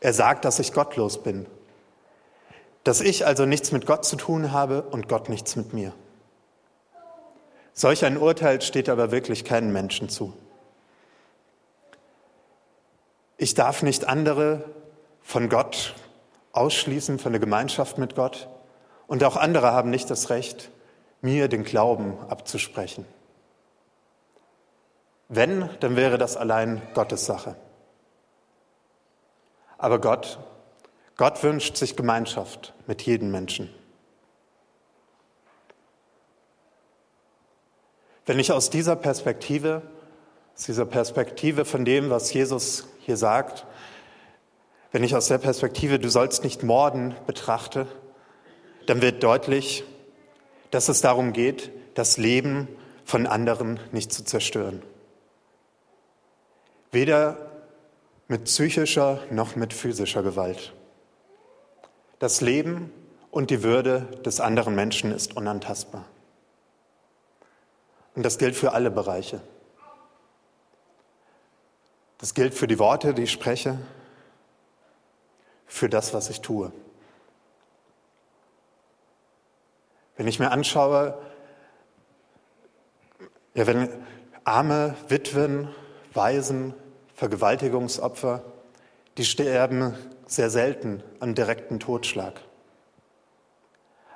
Er 0.00 0.12
sagt, 0.12 0.44
dass 0.44 0.58
ich 0.58 0.72
gottlos 0.72 1.22
bin, 1.22 1.46
dass 2.82 3.00
ich 3.00 3.26
also 3.26 3.46
nichts 3.46 3.70
mit 3.72 3.86
Gott 3.86 4.04
zu 4.04 4.16
tun 4.16 4.52
habe 4.52 4.82
und 4.82 5.08
Gott 5.08 5.28
nichts 5.28 5.54
mit 5.54 5.72
mir. 5.72 5.92
Solch 7.72 8.04
ein 8.04 8.18
Urteil 8.18 8.60
steht 8.60 8.88
aber 8.88 9.12
wirklich 9.12 9.44
keinem 9.44 9.72
Menschen 9.72 10.08
zu. 10.08 10.34
Ich 13.42 13.54
darf 13.54 13.82
nicht 13.82 14.04
andere 14.04 14.62
von 15.20 15.48
Gott 15.48 15.96
ausschließen, 16.52 17.18
von 17.18 17.32
der 17.32 17.40
Gemeinschaft 17.40 17.98
mit 17.98 18.14
Gott. 18.14 18.48
Und 19.08 19.24
auch 19.24 19.34
andere 19.34 19.72
haben 19.72 19.90
nicht 19.90 20.08
das 20.10 20.30
Recht, 20.30 20.70
mir 21.22 21.48
den 21.48 21.64
Glauben 21.64 22.16
abzusprechen. 22.28 23.04
Wenn, 25.28 25.68
dann 25.80 25.96
wäre 25.96 26.18
das 26.18 26.36
allein 26.36 26.82
Gottes 26.94 27.26
Sache. 27.26 27.56
Aber 29.76 30.00
Gott, 30.00 30.38
Gott 31.16 31.42
wünscht 31.42 31.76
sich 31.76 31.96
Gemeinschaft 31.96 32.74
mit 32.86 33.02
jedem 33.02 33.32
Menschen. 33.32 33.74
Wenn 38.24 38.38
ich 38.38 38.52
aus 38.52 38.70
dieser 38.70 38.94
Perspektive, 38.94 39.82
aus 40.54 40.66
dieser 40.66 40.86
Perspektive 40.86 41.64
von 41.64 41.84
dem, 41.84 42.08
was 42.08 42.32
Jesus 42.32 42.86
hier 43.04 43.16
sagt, 43.16 43.66
wenn 44.92 45.04
ich 45.04 45.16
aus 45.16 45.28
der 45.28 45.38
Perspektive, 45.38 45.98
du 45.98 46.08
sollst 46.08 46.44
nicht 46.44 46.62
morden, 46.62 47.14
betrachte, 47.26 47.86
dann 48.86 49.02
wird 49.02 49.22
deutlich, 49.22 49.84
dass 50.70 50.88
es 50.88 51.00
darum 51.00 51.32
geht, 51.32 51.70
das 51.94 52.16
Leben 52.16 52.68
von 53.04 53.26
anderen 53.26 53.80
nicht 53.90 54.12
zu 54.12 54.24
zerstören. 54.24 54.82
Weder 56.90 57.36
mit 58.28 58.44
psychischer 58.44 59.20
noch 59.30 59.56
mit 59.56 59.72
physischer 59.72 60.22
Gewalt. 60.22 60.72
Das 62.18 62.40
Leben 62.40 62.92
und 63.30 63.50
die 63.50 63.62
Würde 63.62 64.06
des 64.24 64.40
anderen 64.40 64.74
Menschen 64.74 65.10
ist 65.10 65.36
unantastbar. 65.36 66.04
Und 68.14 68.24
das 68.24 68.38
gilt 68.38 68.54
für 68.54 68.72
alle 68.72 68.90
Bereiche. 68.90 69.40
Das 72.22 72.34
gilt 72.34 72.54
für 72.54 72.68
die 72.68 72.78
Worte, 72.78 73.14
die 73.14 73.24
ich 73.24 73.32
spreche, 73.32 73.78
für 75.66 75.88
das, 75.88 76.14
was 76.14 76.30
ich 76.30 76.40
tue. 76.40 76.70
Wenn 80.16 80.28
ich 80.28 80.38
mir 80.38 80.52
anschaue, 80.52 81.18
ja, 83.54 83.66
wenn 83.66 83.88
arme 84.44 84.94
Witwen, 85.08 85.66
Waisen, 86.14 86.74
Vergewaltigungsopfer, 87.16 88.44
die 89.16 89.24
sterben 89.24 89.92
sehr 90.24 90.48
selten 90.48 91.02
an 91.18 91.34
direkten 91.34 91.80
Totschlag. 91.80 92.40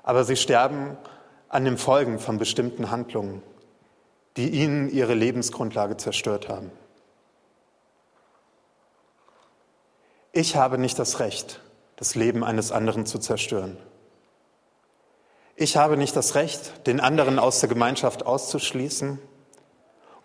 Aber 0.04 0.22
sie 0.22 0.36
sterben 0.36 0.96
an 1.48 1.64
den 1.64 1.76
Folgen 1.76 2.20
von 2.20 2.38
bestimmten 2.38 2.92
Handlungen, 2.92 3.42
die 4.36 4.50
ihnen 4.50 4.88
ihre 4.90 5.14
Lebensgrundlage 5.14 5.96
zerstört 5.96 6.48
haben. 6.48 6.70
Ich 10.36 10.54
habe 10.54 10.76
nicht 10.76 10.98
das 10.98 11.18
Recht, 11.18 11.62
das 11.96 12.14
Leben 12.14 12.44
eines 12.44 12.70
anderen 12.70 13.06
zu 13.06 13.18
zerstören. 13.18 13.78
Ich 15.54 15.78
habe 15.78 15.96
nicht 15.96 16.14
das 16.14 16.34
Recht, 16.34 16.86
den 16.86 17.00
anderen 17.00 17.38
aus 17.38 17.60
der 17.60 17.70
Gemeinschaft 17.70 18.26
auszuschließen 18.26 19.18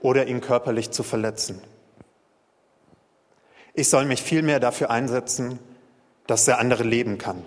oder 0.02 0.28
ihn 0.28 0.42
körperlich 0.42 0.92
zu 0.92 1.04
verletzen. 1.04 1.62
Ich 3.74 3.88
soll 3.88 4.04
mich 4.04 4.22
vielmehr 4.22 4.60
dafür 4.60 4.90
einsetzen, 4.90 5.60
dass 6.28 6.44
der 6.44 6.60
andere 6.60 6.84
leben 6.84 7.18
kann. 7.18 7.46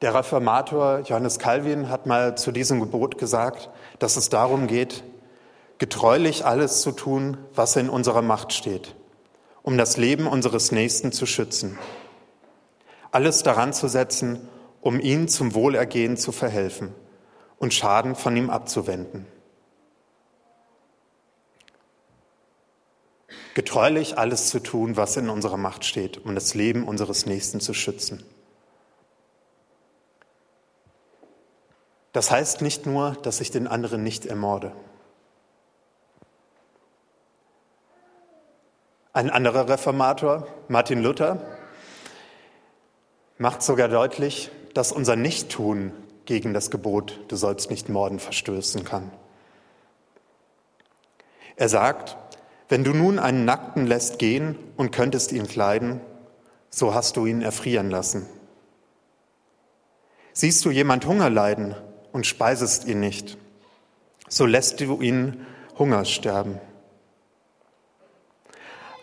Der 0.00 0.14
Reformator 0.14 1.00
Johannes 1.00 1.40
Calvin 1.40 1.88
hat 1.88 2.06
mal 2.06 2.38
zu 2.38 2.52
diesem 2.52 2.78
Gebot 2.78 3.18
gesagt, 3.18 3.68
dass 3.98 4.16
es 4.16 4.28
darum 4.28 4.68
geht, 4.68 5.02
getreulich 5.78 6.46
alles 6.46 6.82
zu 6.82 6.92
tun, 6.92 7.36
was 7.52 7.74
in 7.74 7.90
unserer 7.90 8.22
Macht 8.22 8.52
steht, 8.52 8.94
um 9.64 9.78
das 9.78 9.96
Leben 9.96 10.28
unseres 10.28 10.70
Nächsten 10.70 11.10
zu 11.10 11.26
schützen. 11.26 11.76
Alles 13.10 13.42
daran 13.42 13.72
zu 13.72 13.88
setzen, 13.88 14.46
um 14.80 15.00
ihn 15.00 15.26
zum 15.26 15.54
Wohlergehen 15.54 16.16
zu 16.16 16.30
verhelfen 16.30 16.94
und 17.58 17.72
Schaden 17.72 18.14
von 18.14 18.36
ihm 18.36 18.50
abzuwenden. 18.50 19.26
Getreulich 23.54 24.18
alles 24.18 24.50
zu 24.50 24.60
tun, 24.60 24.96
was 24.96 25.16
in 25.16 25.30
unserer 25.30 25.56
Macht 25.56 25.84
steht, 25.84 26.18
um 26.24 26.34
das 26.34 26.54
Leben 26.54 26.86
unseres 26.86 27.24
Nächsten 27.24 27.60
zu 27.60 27.72
schützen. 27.72 28.22
Das 32.12 32.30
heißt 32.30 32.60
nicht 32.60 32.84
nur, 32.84 33.12
dass 33.22 33.40
ich 33.40 33.50
den 33.50 33.66
anderen 33.66 34.02
nicht 34.02 34.26
ermorde. 34.26 34.72
Ein 39.16 39.30
anderer 39.30 39.68
Reformator, 39.68 40.44
Martin 40.66 41.00
Luther, 41.00 41.38
macht 43.38 43.62
sogar 43.62 43.86
deutlich, 43.86 44.50
dass 44.74 44.90
unser 44.90 45.14
Nichttun 45.14 45.92
gegen 46.24 46.52
das 46.52 46.68
Gebot, 46.68 47.20
du 47.28 47.36
sollst 47.36 47.70
nicht 47.70 47.88
morden, 47.88 48.18
verstößen 48.18 48.82
kann. 48.82 49.12
Er 51.54 51.68
sagt, 51.68 52.16
wenn 52.68 52.82
du 52.82 52.92
nun 52.92 53.20
einen 53.20 53.44
Nackten 53.44 53.86
lässt 53.86 54.18
gehen 54.18 54.58
und 54.76 54.90
könntest 54.90 55.30
ihn 55.30 55.46
kleiden, 55.46 56.00
so 56.68 56.92
hast 56.92 57.16
du 57.16 57.24
ihn 57.24 57.40
erfrieren 57.40 57.90
lassen. 57.90 58.26
Siehst 60.32 60.64
du 60.64 60.72
jemand 60.72 61.06
Hunger 61.06 61.30
leiden 61.30 61.76
und 62.10 62.26
speisest 62.26 62.88
ihn 62.88 62.98
nicht, 62.98 63.38
so 64.28 64.44
lässt 64.44 64.80
du 64.80 65.00
ihn 65.00 65.46
Hunger 65.78 66.04
sterben. 66.04 66.58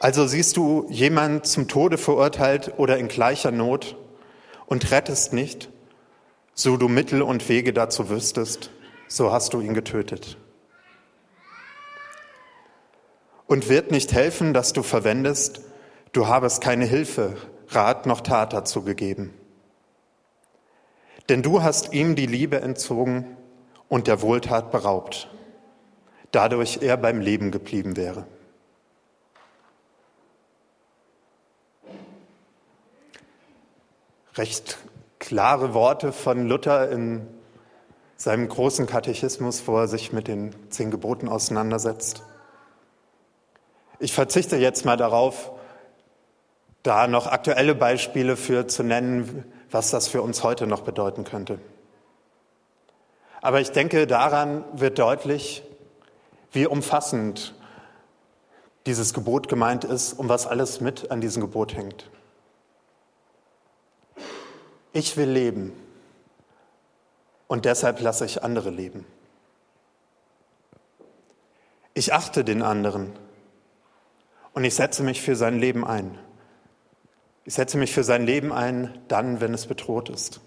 Also 0.02 0.26
siehst 0.26 0.58
du 0.58 0.88
jemand 0.90 1.46
zum 1.46 1.68
Tode 1.68 2.00
verurteilt 2.00 2.74
oder 2.78 2.98
in 2.98 3.08
gleicher 3.08 3.52
Not 3.52 3.96
und 4.66 4.90
rettest 4.90 5.32
nicht, 5.32 5.70
so 6.56 6.76
du 6.76 6.88
Mittel 6.88 7.22
und 7.22 7.48
Wege 7.48 7.72
dazu 7.72 8.10
wüsstest, 8.10 8.72
so 9.08 9.32
hast 9.32 9.54
du 9.54 9.62
ihn 9.62 9.76
getötet. 9.76 10.38
Und 13.46 13.70
wird 13.70 13.92
nicht 13.92 14.12
helfen, 14.12 14.56
dass 14.56 14.74
du 14.74 14.82
verwendest, 14.82 15.62
du 16.14 16.26
habest 16.26 16.62
keine 16.62 16.86
Hilfe, 16.86 17.38
Rat 17.68 18.08
noch 18.08 18.22
Tat 18.22 18.54
dazu 18.54 18.82
gegeben. 18.82 19.32
Denn 21.30 21.44
du 21.44 21.62
hast 21.62 21.94
ihm 21.94 22.16
die 22.16 22.26
Liebe 22.26 22.60
entzogen 22.60 23.38
und 23.88 24.08
der 24.08 24.24
Wohltat 24.24 24.72
beraubt, 24.72 25.30
dadurch 26.32 26.80
er 26.82 26.98
beim 26.98 27.22
Leben 27.22 27.52
geblieben 27.52 27.98
wäre. 27.98 28.26
Recht 34.36 34.78
klare 35.20 35.74
Worte 35.74 36.12
von 36.12 36.48
Luther 36.48 36.90
in 36.90 37.28
seinem 38.16 38.48
großen 38.48 38.88
Katechismus, 38.88 39.64
wo 39.68 39.78
er 39.78 39.88
sich 39.88 40.14
mit 40.14 40.28
den 40.28 40.56
zehn 40.70 40.92
Geboten 40.92 41.28
auseinandersetzt. 41.28 42.24
Ich 44.00 44.14
verzichte 44.14 44.58
jetzt 44.58 44.86
mal 44.86 44.98
darauf, 44.98 45.52
da 46.84 47.08
noch 47.08 47.28
aktuelle 47.28 47.76
Beispiele 47.76 48.38
für 48.38 48.68
zu 48.68 48.84
nennen, 48.84 49.46
was 49.70 49.92
das 49.92 50.08
für 50.08 50.22
uns 50.22 50.44
heute 50.44 50.66
noch 50.68 50.82
bedeuten 50.82 51.24
könnte. 51.24 51.60
Aber 53.42 53.60
ich 53.60 53.72
denke, 53.72 54.08
daran 54.08 54.64
wird 54.74 55.00
deutlich, 55.00 55.64
wie 56.52 56.68
umfassend 56.68 57.56
dieses 58.86 59.14
Gebot 59.14 59.48
gemeint 59.48 59.84
ist 59.84 60.14
und 60.14 60.30
was 60.30 60.48
alles 60.48 60.82
mit 60.82 61.12
an 61.12 61.22
diesem 61.22 61.42
Gebot 61.42 61.76
hängt. 61.76 62.10
Ich 64.94 65.16
will 65.18 65.30
leben 65.30 65.74
und 67.48 67.66
deshalb 67.66 68.02
lasse 68.02 68.26
ich 68.26 68.44
andere 68.44 68.70
leben. 68.70 69.06
Ich 71.94 72.14
achte 72.14 72.44
den 72.44 72.62
anderen 72.62 73.12
und 74.54 74.64
ich 74.64 74.76
setze 74.76 75.04
mich 75.04 75.22
für 75.22 75.36
sein 75.36 75.60
Leben 75.60 75.86
ein. 75.86 76.18
Ich 77.46 77.54
setze 77.54 77.78
mich 77.78 77.94
für 77.94 78.04
sein 78.04 78.26
Leben 78.26 78.54
ein, 78.54 79.02
dann, 79.08 79.42
wenn 79.42 79.54
es 79.54 79.66
bedroht 79.66 80.10
ist. 80.10 80.42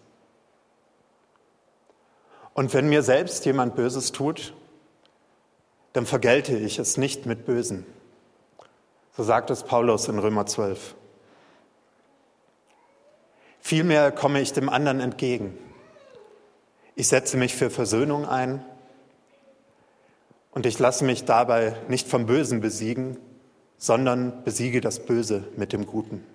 Und 2.55 2.73
wenn 2.73 2.89
mir 2.89 3.03
selbst 3.03 3.45
jemand 3.47 3.75
Böses 3.75 4.13
tut, 4.13 4.55
dann 5.93 6.07
vergelte 6.07 6.57
ich 6.57 6.79
es 6.79 6.97
nicht 6.97 7.27
mit 7.27 7.45
Bösen. 7.45 7.85
So 9.17 9.23
sagt 9.23 9.51
es 9.51 9.63
Paulus 9.63 10.09
in 10.09 10.19
Römer 10.19 10.47
12. 10.47 10.95
Vielmehr 13.67 14.13
komme 14.13 14.43
ich 14.43 14.53
dem 14.53 14.69
anderen 14.69 15.01
entgegen. 15.01 15.57
Ich 16.97 17.09
setze 17.09 17.39
mich 17.39 17.55
für 17.55 17.71
Versöhnung 17.71 18.27
ein 18.27 18.63
und 20.51 20.67
ich 20.67 20.79
lasse 20.79 21.03
mich 21.03 21.25
dabei 21.25 21.75
nicht 21.89 22.07
vom 22.07 22.27
Bösen 22.27 22.61
besiegen, 22.61 23.17
sondern 23.79 24.45
besiege 24.45 24.83
das 24.83 25.07
Böse 25.07 25.49
mit 25.57 25.73
dem 25.73 25.87
Guten. 25.87 26.27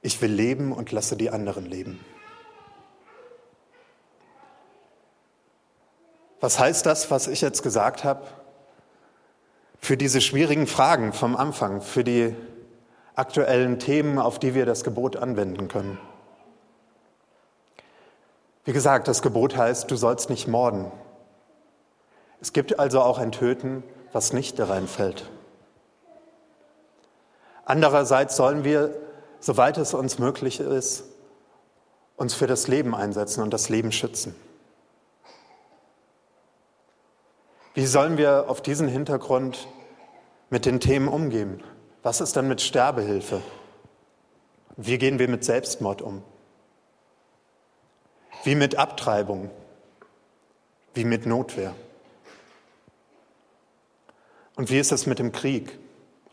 Ich 0.00 0.22
will 0.22 0.32
leben 0.32 0.72
und 0.72 0.92
lasse 0.92 1.14
die 1.14 1.28
anderen 1.28 1.66
leben. 1.66 2.02
Was 6.40 6.58
heißt 6.58 6.86
das, 6.86 7.10
was 7.10 7.28
ich 7.28 7.42
jetzt 7.42 7.62
gesagt 7.62 8.02
habe? 8.02 8.26
Für 9.82 9.96
diese 9.96 10.20
schwierigen 10.20 10.68
Fragen 10.68 11.12
vom 11.12 11.34
Anfang, 11.34 11.82
für 11.82 12.04
die 12.04 12.36
aktuellen 13.16 13.80
Themen, 13.80 14.18
auf 14.18 14.38
die 14.38 14.54
wir 14.54 14.64
das 14.64 14.84
Gebot 14.84 15.16
anwenden 15.16 15.66
können. 15.66 15.98
Wie 18.64 18.72
gesagt, 18.72 19.08
das 19.08 19.22
Gebot 19.22 19.56
heißt, 19.56 19.90
du 19.90 19.96
sollst 19.96 20.30
nicht 20.30 20.46
morden. 20.46 20.90
Es 22.40 22.52
gibt 22.52 22.78
also 22.78 23.00
auch 23.00 23.18
ein 23.18 23.32
Töten, 23.32 23.82
was 24.12 24.32
nicht 24.32 24.58
da 24.60 24.66
reinfällt. 24.66 25.28
Andererseits 27.64 28.36
sollen 28.36 28.62
wir, 28.62 28.94
soweit 29.40 29.78
es 29.78 29.94
uns 29.94 30.20
möglich 30.20 30.60
ist, 30.60 31.04
uns 32.16 32.34
für 32.34 32.46
das 32.46 32.68
Leben 32.68 32.94
einsetzen 32.94 33.42
und 33.42 33.52
das 33.52 33.68
Leben 33.68 33.90
schützen. 33.90 34.36
Wie 37.74 37.86
sollen 37.86 38.18
wir 38.18 38.50
auf 38.50 38.60
diesen 38.60 38.88
Hintergrund 38.88 39.66
mit 40.50 40.66
den 40.66 40.78
Themen 40.78 41.08
umgehen? 41.08 41.62
Was 42.02 42.20
ist 42.20 42.36
dann 42.36 42.48
mit 42.48 42.60
Sterbehilfe? 42.60 43.40
Wie 44.76 44.98
gehen 44.98 45.18
wir 45.18 45.28
mit 45.28 45.44
Selbstmord 45.44 46.02
um? 46.02 46.22
Wie 48.44 48.54
mit 48.54 48.76
Abtreibung? 48.76 49.50
Wie 50.94 51.04
mit 51.04 51.24
Notwehr? 51.24 51.74
Und 54.56 54.70
wie 54.70 54.78
ist 54.78 54.92
es 54.92 55.06
mit 55.06 55.18
dem 55.18 55.32
Krieg 55.32 55.78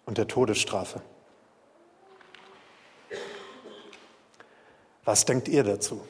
und 0.06 0.18
der 0.18 0.28
Todesstrafe? 0.28 1.02
Was 5.06 5.24
denkt 5.26 5.48
ihr 5.48 5.64
dazu? 5.64 6.02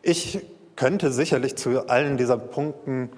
Ich 0.00 0.40
könnte 0.84 1.10
sicherlich 1.10 1.56
zu 1.56 1.88
allen 1.88 2.18
dieser 2.18 2.36
Punkten 2.36 3.08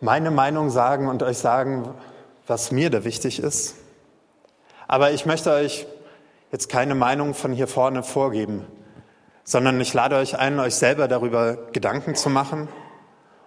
meine 0.00 0.30
Meinung 0.30 0.70
sagen 0.70 1.08
und 1.08 1.24
euch 1.24 1.38
sagen, 1.38 1.92
was 2.46 2.70
mir 2.70 2.90
da 2.90 3.02
wichtig 3.02 3.42
ist. 3.42 3.74
Aber 4.86 5.10
ich 5.10 5.26
möchte 5.26 5.50
euch 5.50 5.88
jetzt 6.52 6.68
keine 6.68 6.94
Meinung 6.94 7.34
von 7.34 7.50
hier 7.50 7.66
vorne 7.66 8.04
vorgeben, 8.04 8.64
sondern 9.42 9.80
ich 9.80 9.92
lade 9.94 10.14
euch 10.14 10.38
ein, 10.38 10.60
euch 10.60 10.76
selber 10.76 11.08
darüber 11.08 11.56
Gedanken 11.72 12.14
zu 12.14 12.30
machen 12.30 12.68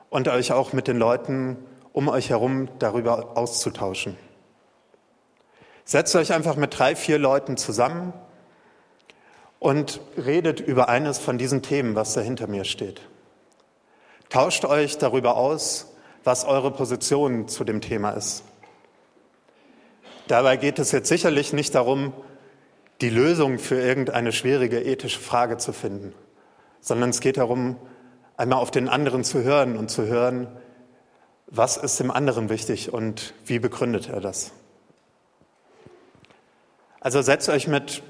und 0.10 0.28
euch 0.28 0.52
auch 0.52 0.74
mit 0.74 0.90
den 0.90 0.98
Leuten 0.98 1.56
um 1.94 2.10
euch 2.10 2.30
herum 2.30 2.68
darüber 2.80 3.38
auszutauschen. 3.38 4.18
Setzt 5.86 6.14
euch 6.18 6.34
einfach 6.34 6.58
mit 6.58 6.78
drei, 6.78 6.98
vier 6.98 7.20
Leuten 7.20 7.56
zusammen 7.56 8.12
und 9.62 10.02
redet 10.18 10.60
über 10.60 10.90
eines 10.90 11.20
von 11.20 11.38
diesen 11.38 11.62
Themen, 11.62 11.94
was 11.94 12.16
da 12.16 12.22
hinter 12.22 12.48
mir 12.48 12.66
steht. 12.66 13.00
Tauscht 14.30 14.66
euch 14.66 14.98
darüber 14.98 15.38
aus, 15.38 15.94
was 16.24 16.46
eure 16.46 16.72
Position 16.72 17.48
zu 17.48 17.64
dem 17.64 17.80
Thema 17.80 18.10
ist. 18.12 18.44
Dabei 20.28 20.58
geht 20.58 20.80
es 20.80 20.92
jetzt 20.92 21.10
sicherlich 21.10 21.54
nicht 21.54 21.76
darum, 21.76 22.12
die 23.02 23.12
Lösung 23.12 23.60
für 23.60 23.80
irgendeine 23.80 24.32
schwierige 24.32 24.82
ethische 24.82 25.20
Frage 25.20 25.58
zu 25.58 25.74
finden, 25.74 26.16
sondern 26.80 27.12
es 27.12 27.20
geht 27.20 27.38
darum, 27.38 27.76
einmal 28.38 28.60
auf 28.60 28.72
den 28.72 28.90
anderen 28.90 29.24
zu 29.24 29.44
hören 29.44 29.78
und 29.78 29.92
zu 29.92 30.08
hören, 30.08 30.48
was 31.46 31.78
ist 31.78 32.00
dem 32.00 32.10
anderen 32.10 32.50
wichtig 32.50 32.92
und 32.92 33.36
wie 33.46 33.60
begründet 33.60 34.10
er 34.10 34.22
das. 34.22 34.54
Also 37.00 37.22
setzt 37.22 37.48
euch 37.50 37.68
mit, 37.68 38.02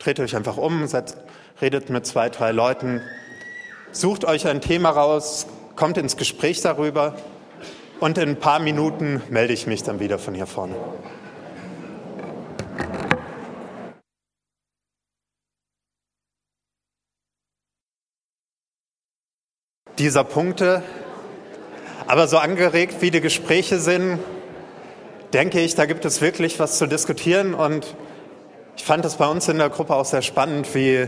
dreht 0.00 0.18
euch 0.18 0.34
einfach 0.34 0.56
um, 0.56 0.88
setzt, 0.88 1.16
redet 1.62 1.88
mit 1.90 2.04
zwei, 2.06 2.28
drei 2.28 2.50
Leuten, 2.50 3.00
sucht 3.92 4.24
euch 4.24 4.48
ein 4.48 4.60
Thema 4.60 4.90
raus, 4.90 5.46
kommt 5.76 5.96
ins 5.96 6.16
Gespräch 6.16 6.60
darüber 6.60 7.14
und 8.00 8.18
in 8.18 8.30
ein 8.30 8.40
paar 8.40 8.58
Minuten 8.58 9.22
melde 9.30 9.52
ich 9.52 9.68
mich 9.68 9.84
dann 9.84 10.00
wieder 10.00 10.18
von 10.18 10.34
hier 10.34 10.46
vorne. 10.46 10.74
dieser 20.00 20.24
Punkte. 20.24 20.82
Aber 22.06 22.26
so 22.26 22.38
angeregt, 22.38 23.02
wie 23.02 23.10
die 23.10 23.20
Gespräche 23.20 23.78
sind, 23.78 24.18
denke 25.34 25.60
ich, 25.60 25.74
da 25.74 25.84
gibt 25.84 26.06
es 26.06 26.22
wirklich 26.22 26.58
was 26.58 26.78
zu 26.78 26.86
diskutieren. 26.86 27.52
Und 27.54 27.94
ich 28.80 28.86
fand 28.86 29.04
es 29.04 29.16
bei 29.16 29.26
uns 29.26 29.46
in 29.46 29.58
der 29.58 29.68
Gruppe 29.68 29.94
auch 29.94 30.06
sehr 30.06 30.22
spannend, 30.22 30.74
wie, 30.74 31.06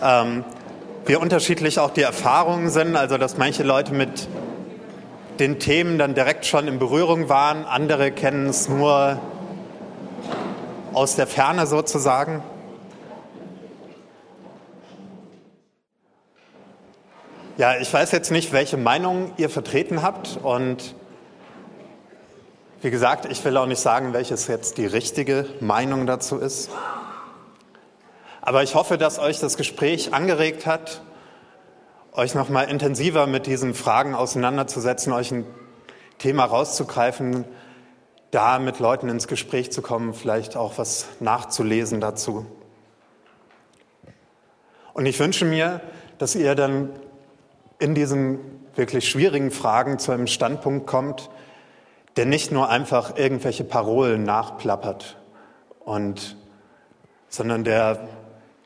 ähm, 0.00 0.42
wie 1.04 1.16
unterschiedlich 1.16 1.78
auch 1.78 1.90
die 1.90 2.00
Erfahrungen 2.00 2.70
sind. 2.70 2.96
Also, 2.96 3.18
dass 3.18 3.36
manche 3.36 3.62
Leute 3.62 3.92
mit 3.92 4.26
den 5.38 5.58
Themen 5.58 5.98
dann 5.98 6.14
direkt 6.14 6.46
schon 6.46 6.66
in 6.66 6.78
Berührung 6.78 7.28
waren, 7.28 7.66
andere 7.66 8.10
kennen 8.10 8.46
es 8.46 8.70
nur 8.70 9.20
aus 10.94 11.14
der 11.14 11.26
Ferne 11.26 11.66
sozusagen. 11.66 12.42
Ja, 17.58 17.76
ich 17.78 17.92
weiß 17.92 18.12
jetzt 18.12 18.30
nicht, 18.30 18.54
welche 18.54 18.78
Meinung 18.78 19.32
ihr 19.36 19.50
vertreten 19.50 20.00
habt 20.00 20.38
und 20.42 20.94
wie 22.80 22.90
gesagt, 22.90 23.26
ich 23.26 23.44
will 23.44 23.56
auch 23.56 23.66
nicht 23.66 23.80
sagen, 23.80 24.12
welches 24.12 24.46
jetzt 24.46 24.78
die 24.78 24.86
richtige 24.86 25.46
Meinung 25.60 26.06
dazu 26.06 26.38
ist. 26.38 26.70
Aber 28.40 28.62
ich 28.62 28.74
hoffe, 28.74 28.98
dass 28.98 29.18
euch 29.18 29.40
das 29.40 29.56
Gespräch 29.56 30.14
angeregt 30.14 30.64
hat, 30.64 31.02
euch 32.12 32.34
noch 32.34 32.48
mal 32.48 32.62
intensiver 32.62 33.26
mit 33.26 33.46
diesen 33.46 33.74
Fragen 33.74 34.14
auseinanderzusetzen, 34.14 35.12
euch 35.12 35.32
ein 35.32 35.44
Thema 36.18 36.44
rauszugreifen, 36.44 37.44
da 38.30 38.58
mit 38.58 38.78
Leuten 38.78 39.08
ins 39.08 39.26
Gespräch 39.26 39.72
zu 39.72 39.82
kommen, 39.82 40.14
vielleicht 40.14 40.56
auch 40.56 40.78
was 40.78 41.06
nachzulesen 41.20 42.00
dazu. 42.00 42.46
Und 44.94 45.06
ich 45.06 45.18
wünsche 45.18 45.44
mir, 45.44 45.80
dass 46.18 46.34
ihr 46.34 46.54
dann 46.54 46.90
in 47.78 47.94
diesen 47.94 48.38
wirklich 48.74 49.08
schwierigen 49.08 49.50
Fragen 49.50 49.98
zu 49.98 50.12
einem 50.12 50.26
Standpunkt 50.26 50.86
kommt, 50.86 51.30
der 52.18 52.26
nicht 52.26 52.50
nur 52.50 52.68
einfach 52.68 53.16
irgendwelche 53.16 53.62
Parolen 53.62 54.24
nachplappert, 54.24 55.16
und, 55.84 56.36
sondern 57.28 57.62
der 57.62 58.08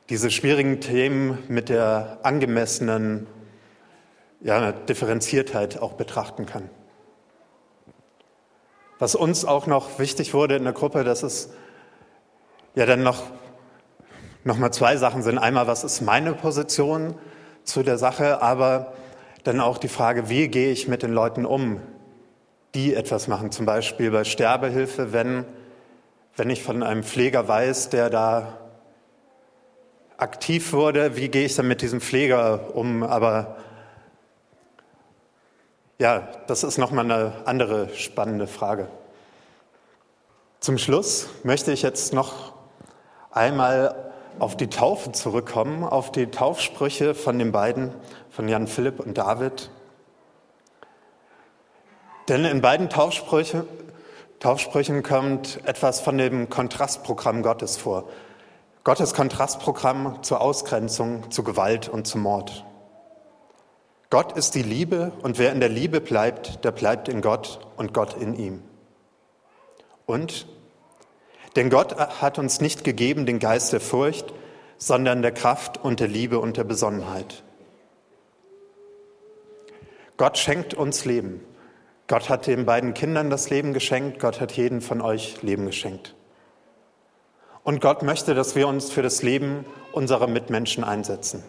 diese 0.09 0.31
schwierigen 0.31 0.81
Themen 0.81 1.37
mit 1.49 1.69
der 1.69 2.19
angemessenen 2.23 3.27
ja, 4.41 4.73
Differenziertheit 4.73 5.83
auch 5.83 5.93
betrachten 5.93 6.47
kann. 6.47 6.71
Was 8.99 9.15
uns 9.15 9.45
auch 9.45 9.67
noch 9.67 9.99
wichtig 9.99 10.33
wurde 10.33 10.57
in 10.57 10.65
der 10.65 10.73
Gruppe, 10.73 11.05
dass 11.05 11.23
es 11.23 11.51
ja 12.75 12.87
dann 12.87 13.03
noch, 13.03 13.25
noch 14.45 14.57
mal 14.57 14.73
zwei 14.73 14.97
Sachen 14.97 15.23
sind. 15.23 15.37
Einmal, 15.37 15.67
was 15.67 15.85
ist 15.85 16.01
meine 16.01 16.33
Position 16.33 17.17
zu 17.65 17.83
der 17.83 17.99
Sache, 17.99 18.41
aber 18.41 18.95
dann 19.45 19.61
auch 19.61 19.77
die 19.77 19.89
Frage, 19.89 20.31
wie 20.31 20.49
gehe 20.49 20.73
ich 20.73 20.89
mit 20.89 21.03
den 21.03 21.13
Leuten 21.13 21.45
um, 21.45 21.83
die 22.75 22.95
etwas 22.95 23.29
machen, 23.29 23.53
zum 23.53 23.67
Beispiel 23.67 24.11
bei 24.11 24.25
Sterbehilfe, 24.25 25.13
wenn, 25.13 25.45
wenn 26.37 26.51
ich 26.51 26.63
von 26.63 26.83
einem 26.83 27.03
Pfleger 27.03 27.47
weiß, 27.47 27.91
der 27.91 28.11
da 28.11 28.59
aktiv 30.17 30.73
wurde, 30.73 31.17
wie 31.17 31.29
gehe 31.29 31.45
ich 31.45 31.57
dann 31.57 31.69
mit 31.69 31.83
diesem 31.83 32.01
Pfleger 32.01 32.75
um? 32.75 33.03
Aber 33.03 33.57
ja, 35.99 36.29
das 36.47 36.65
ist 36.65 36.79
nochmal 36.79 37.05
eine 37.05 37.33
andere 37.45 37.89
spannende 37.95 38.47
Frage. 38.47 38.89
Zum 40.61 40.79
Schluss 40.79 41.29
möchte 41.43 41.73
ich 41.73 41.83
jetzt 41.83 42.13
noch 42.13 42.53
einmal 43.33 44.13
auf 44.39 44.57
die 44.57 44.69
Taufe 44.69 45.13
zurückkommen, 45.13 45.85
auf 45.85 46.13
die 46.13 46.31
Taufsprüche 46.31 47.15
von 47.15 47.39
den 47.39 47.53
beiden, 47.53 47.93
von 48.31 48.49
Jan 48.49 48.67
Philipp 48.67 49.01
und 49.01 49.19
David. 49.19 49.71
Denn 52.29 52.45
in 52.45 52.61
beiden 52.61 52.89
Taufsprüche, 52.89 53.67
Taufsprüchen 54.39 55.03
kommt 55.03 55.61
etwas 55.65 56.01
von 56.01 56.19
dem 56.19 56.49
Kontrastprogramm 56.49 57.43
Gottes 57.43 57.77
vor. 57.77 58.09
Gottes 58.85 59.15
Kontrastprogramm 59.15 60.23
zur 60.23 60.41
Ausgrenzung, 60.41 61.31
zu 61.31 61.45
Gewalt 61.45 61.89
und 61.89 62.07
zum 62.07 62.23
Mord. 62.23 62.65
Gott 64.11 64.33
ist 64.33 64.55
die 64.55 64.63
Liebe 64.63 65.13
und 65.23 65.39
wer 65.39 65.53
in 65.53 65.61
der 65.61 65.69
Liebe 65.69 66.01
bleibt, 66.01 66.65
der 66.65 66.73
bleibt 66.73 67.09
in 67.09 67.23
Gott 67.23 67.61
und 67.77 67.95
Gott 67.95 68.17
in 68.21 68.35
ihm. 68.35 68.63
Und 70.07 70.47
denn 71.57 71.71
Gott 71.71 71.97
hat 71.97 72.39
uns 72.39 72.61
nicht 72.61 72.83
gegeben 72.85 73.27
den 73.27 73.39
Geist 73.39 73.73
der 73.73 73.81
Furcht, 73.81 74.33
sondern 74.79 75.23
der 75.23 75.33
Kraft 75.33 75.83
und 75.83 76.01
der 76.01 76.09
Liebe 76.09 76.39
und 76.41 76.57
der 76.57 76.65
Besonnenheit. 76.65 77.43
Gott 80.17 80.39
schenkt 80.39 80.75
uns 80.75 81.05
Leben. 81.05 81.45
Gott 82.13 82.29
hat 82.29 82.47
den 82.47 82.67
beiden 82.67 82.93
Kindern 82.93 83.31
das 83.31 83.49
Leben 83.49 83.73
geschenkt. 83.73 84.19
Gott 84.19 84.39
hat 84.39 84.53
jeden 84.53 84.83
von 84.83 85.01
euch 85.01 85.41
Leben 85.41 85.65
geschenkt. 85.65 86.15
Und 87.65 87.81
Gott 87.81 88.03
möchte, 88.03 88.35
dass 88.35 88.55
wir 88.55 88.69
uns 88.69 88.91
für 88.91 89.01
das 89.01 89.23
Leben 89.23 89.65
unserer 89.93 90.27
Mitmenschen 90.27 90.85
einsetzen. 90.85 91.43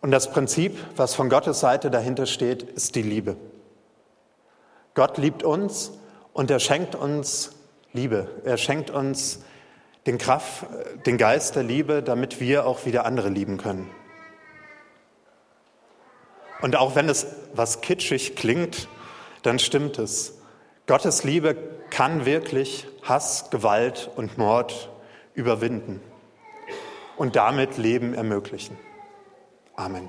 Und 0.00 0.10
das 0.10 0.30
Prinzip, 0.30 0.78
was 0.96 1.14
von 1.14 1.28
Gottes 1.28 1.60
Seite 1.60 1.90
dahinter 1.90 2.24
steht, 2.24 2.62
ist 2.62 2.94
die 2.94 3.02
Liebe. 3.02 3.36
Gott 4.94 5.18
liebt 5.18 5.42
uns 5.42 5.92
und 6.32 6.50
er 6.50 6.58
schenkt 6.58 6.94
uns 6.94 7.52
Liebe. 7.92 8.26
Er 8.44 8.56
schenkt 8.56 8.88
uns 8.88 9.44
den 10.06 10.16
Kraft, 10.16 10.64
den 11.04 11.18
Geist 11.18 11.56
der 11.56 11.62
Liebe, 11.62 12.02
damit 12.02 12.40
wir 12.40 12.66
auch 12.66 12.86
wieder 12.86 13.04
andere 13.04 13.28
lieben 13.28 13.58
können. 13.58 13.90
Und 16.60 16.76
auch 16.76 16.94
wenn 16.96 17.08
es 17.08 17.26
was 17.54 17.80
kitschig 17.80 18.36
klingt, 18.36 18.88
dann 19.42 19.58
stimmt 19.58 19.98
es. 19.98 20.38
Gottes 20.86 21.24
Liebe 21.24 21.56
kann 21.90 22.24
wirklich 22.24 22.86
Hass, 23.02 23.50
Gewalt 23.50 24.10
und 24.16 24.38
Mord 24.38 24.90
überwinden 25.34 26.00
und 27.16 27.36
damit 27.36 27.78
Leben 27.78 28.14
ermöglichen. 28.14 28.76
Amen. 29.76 30.08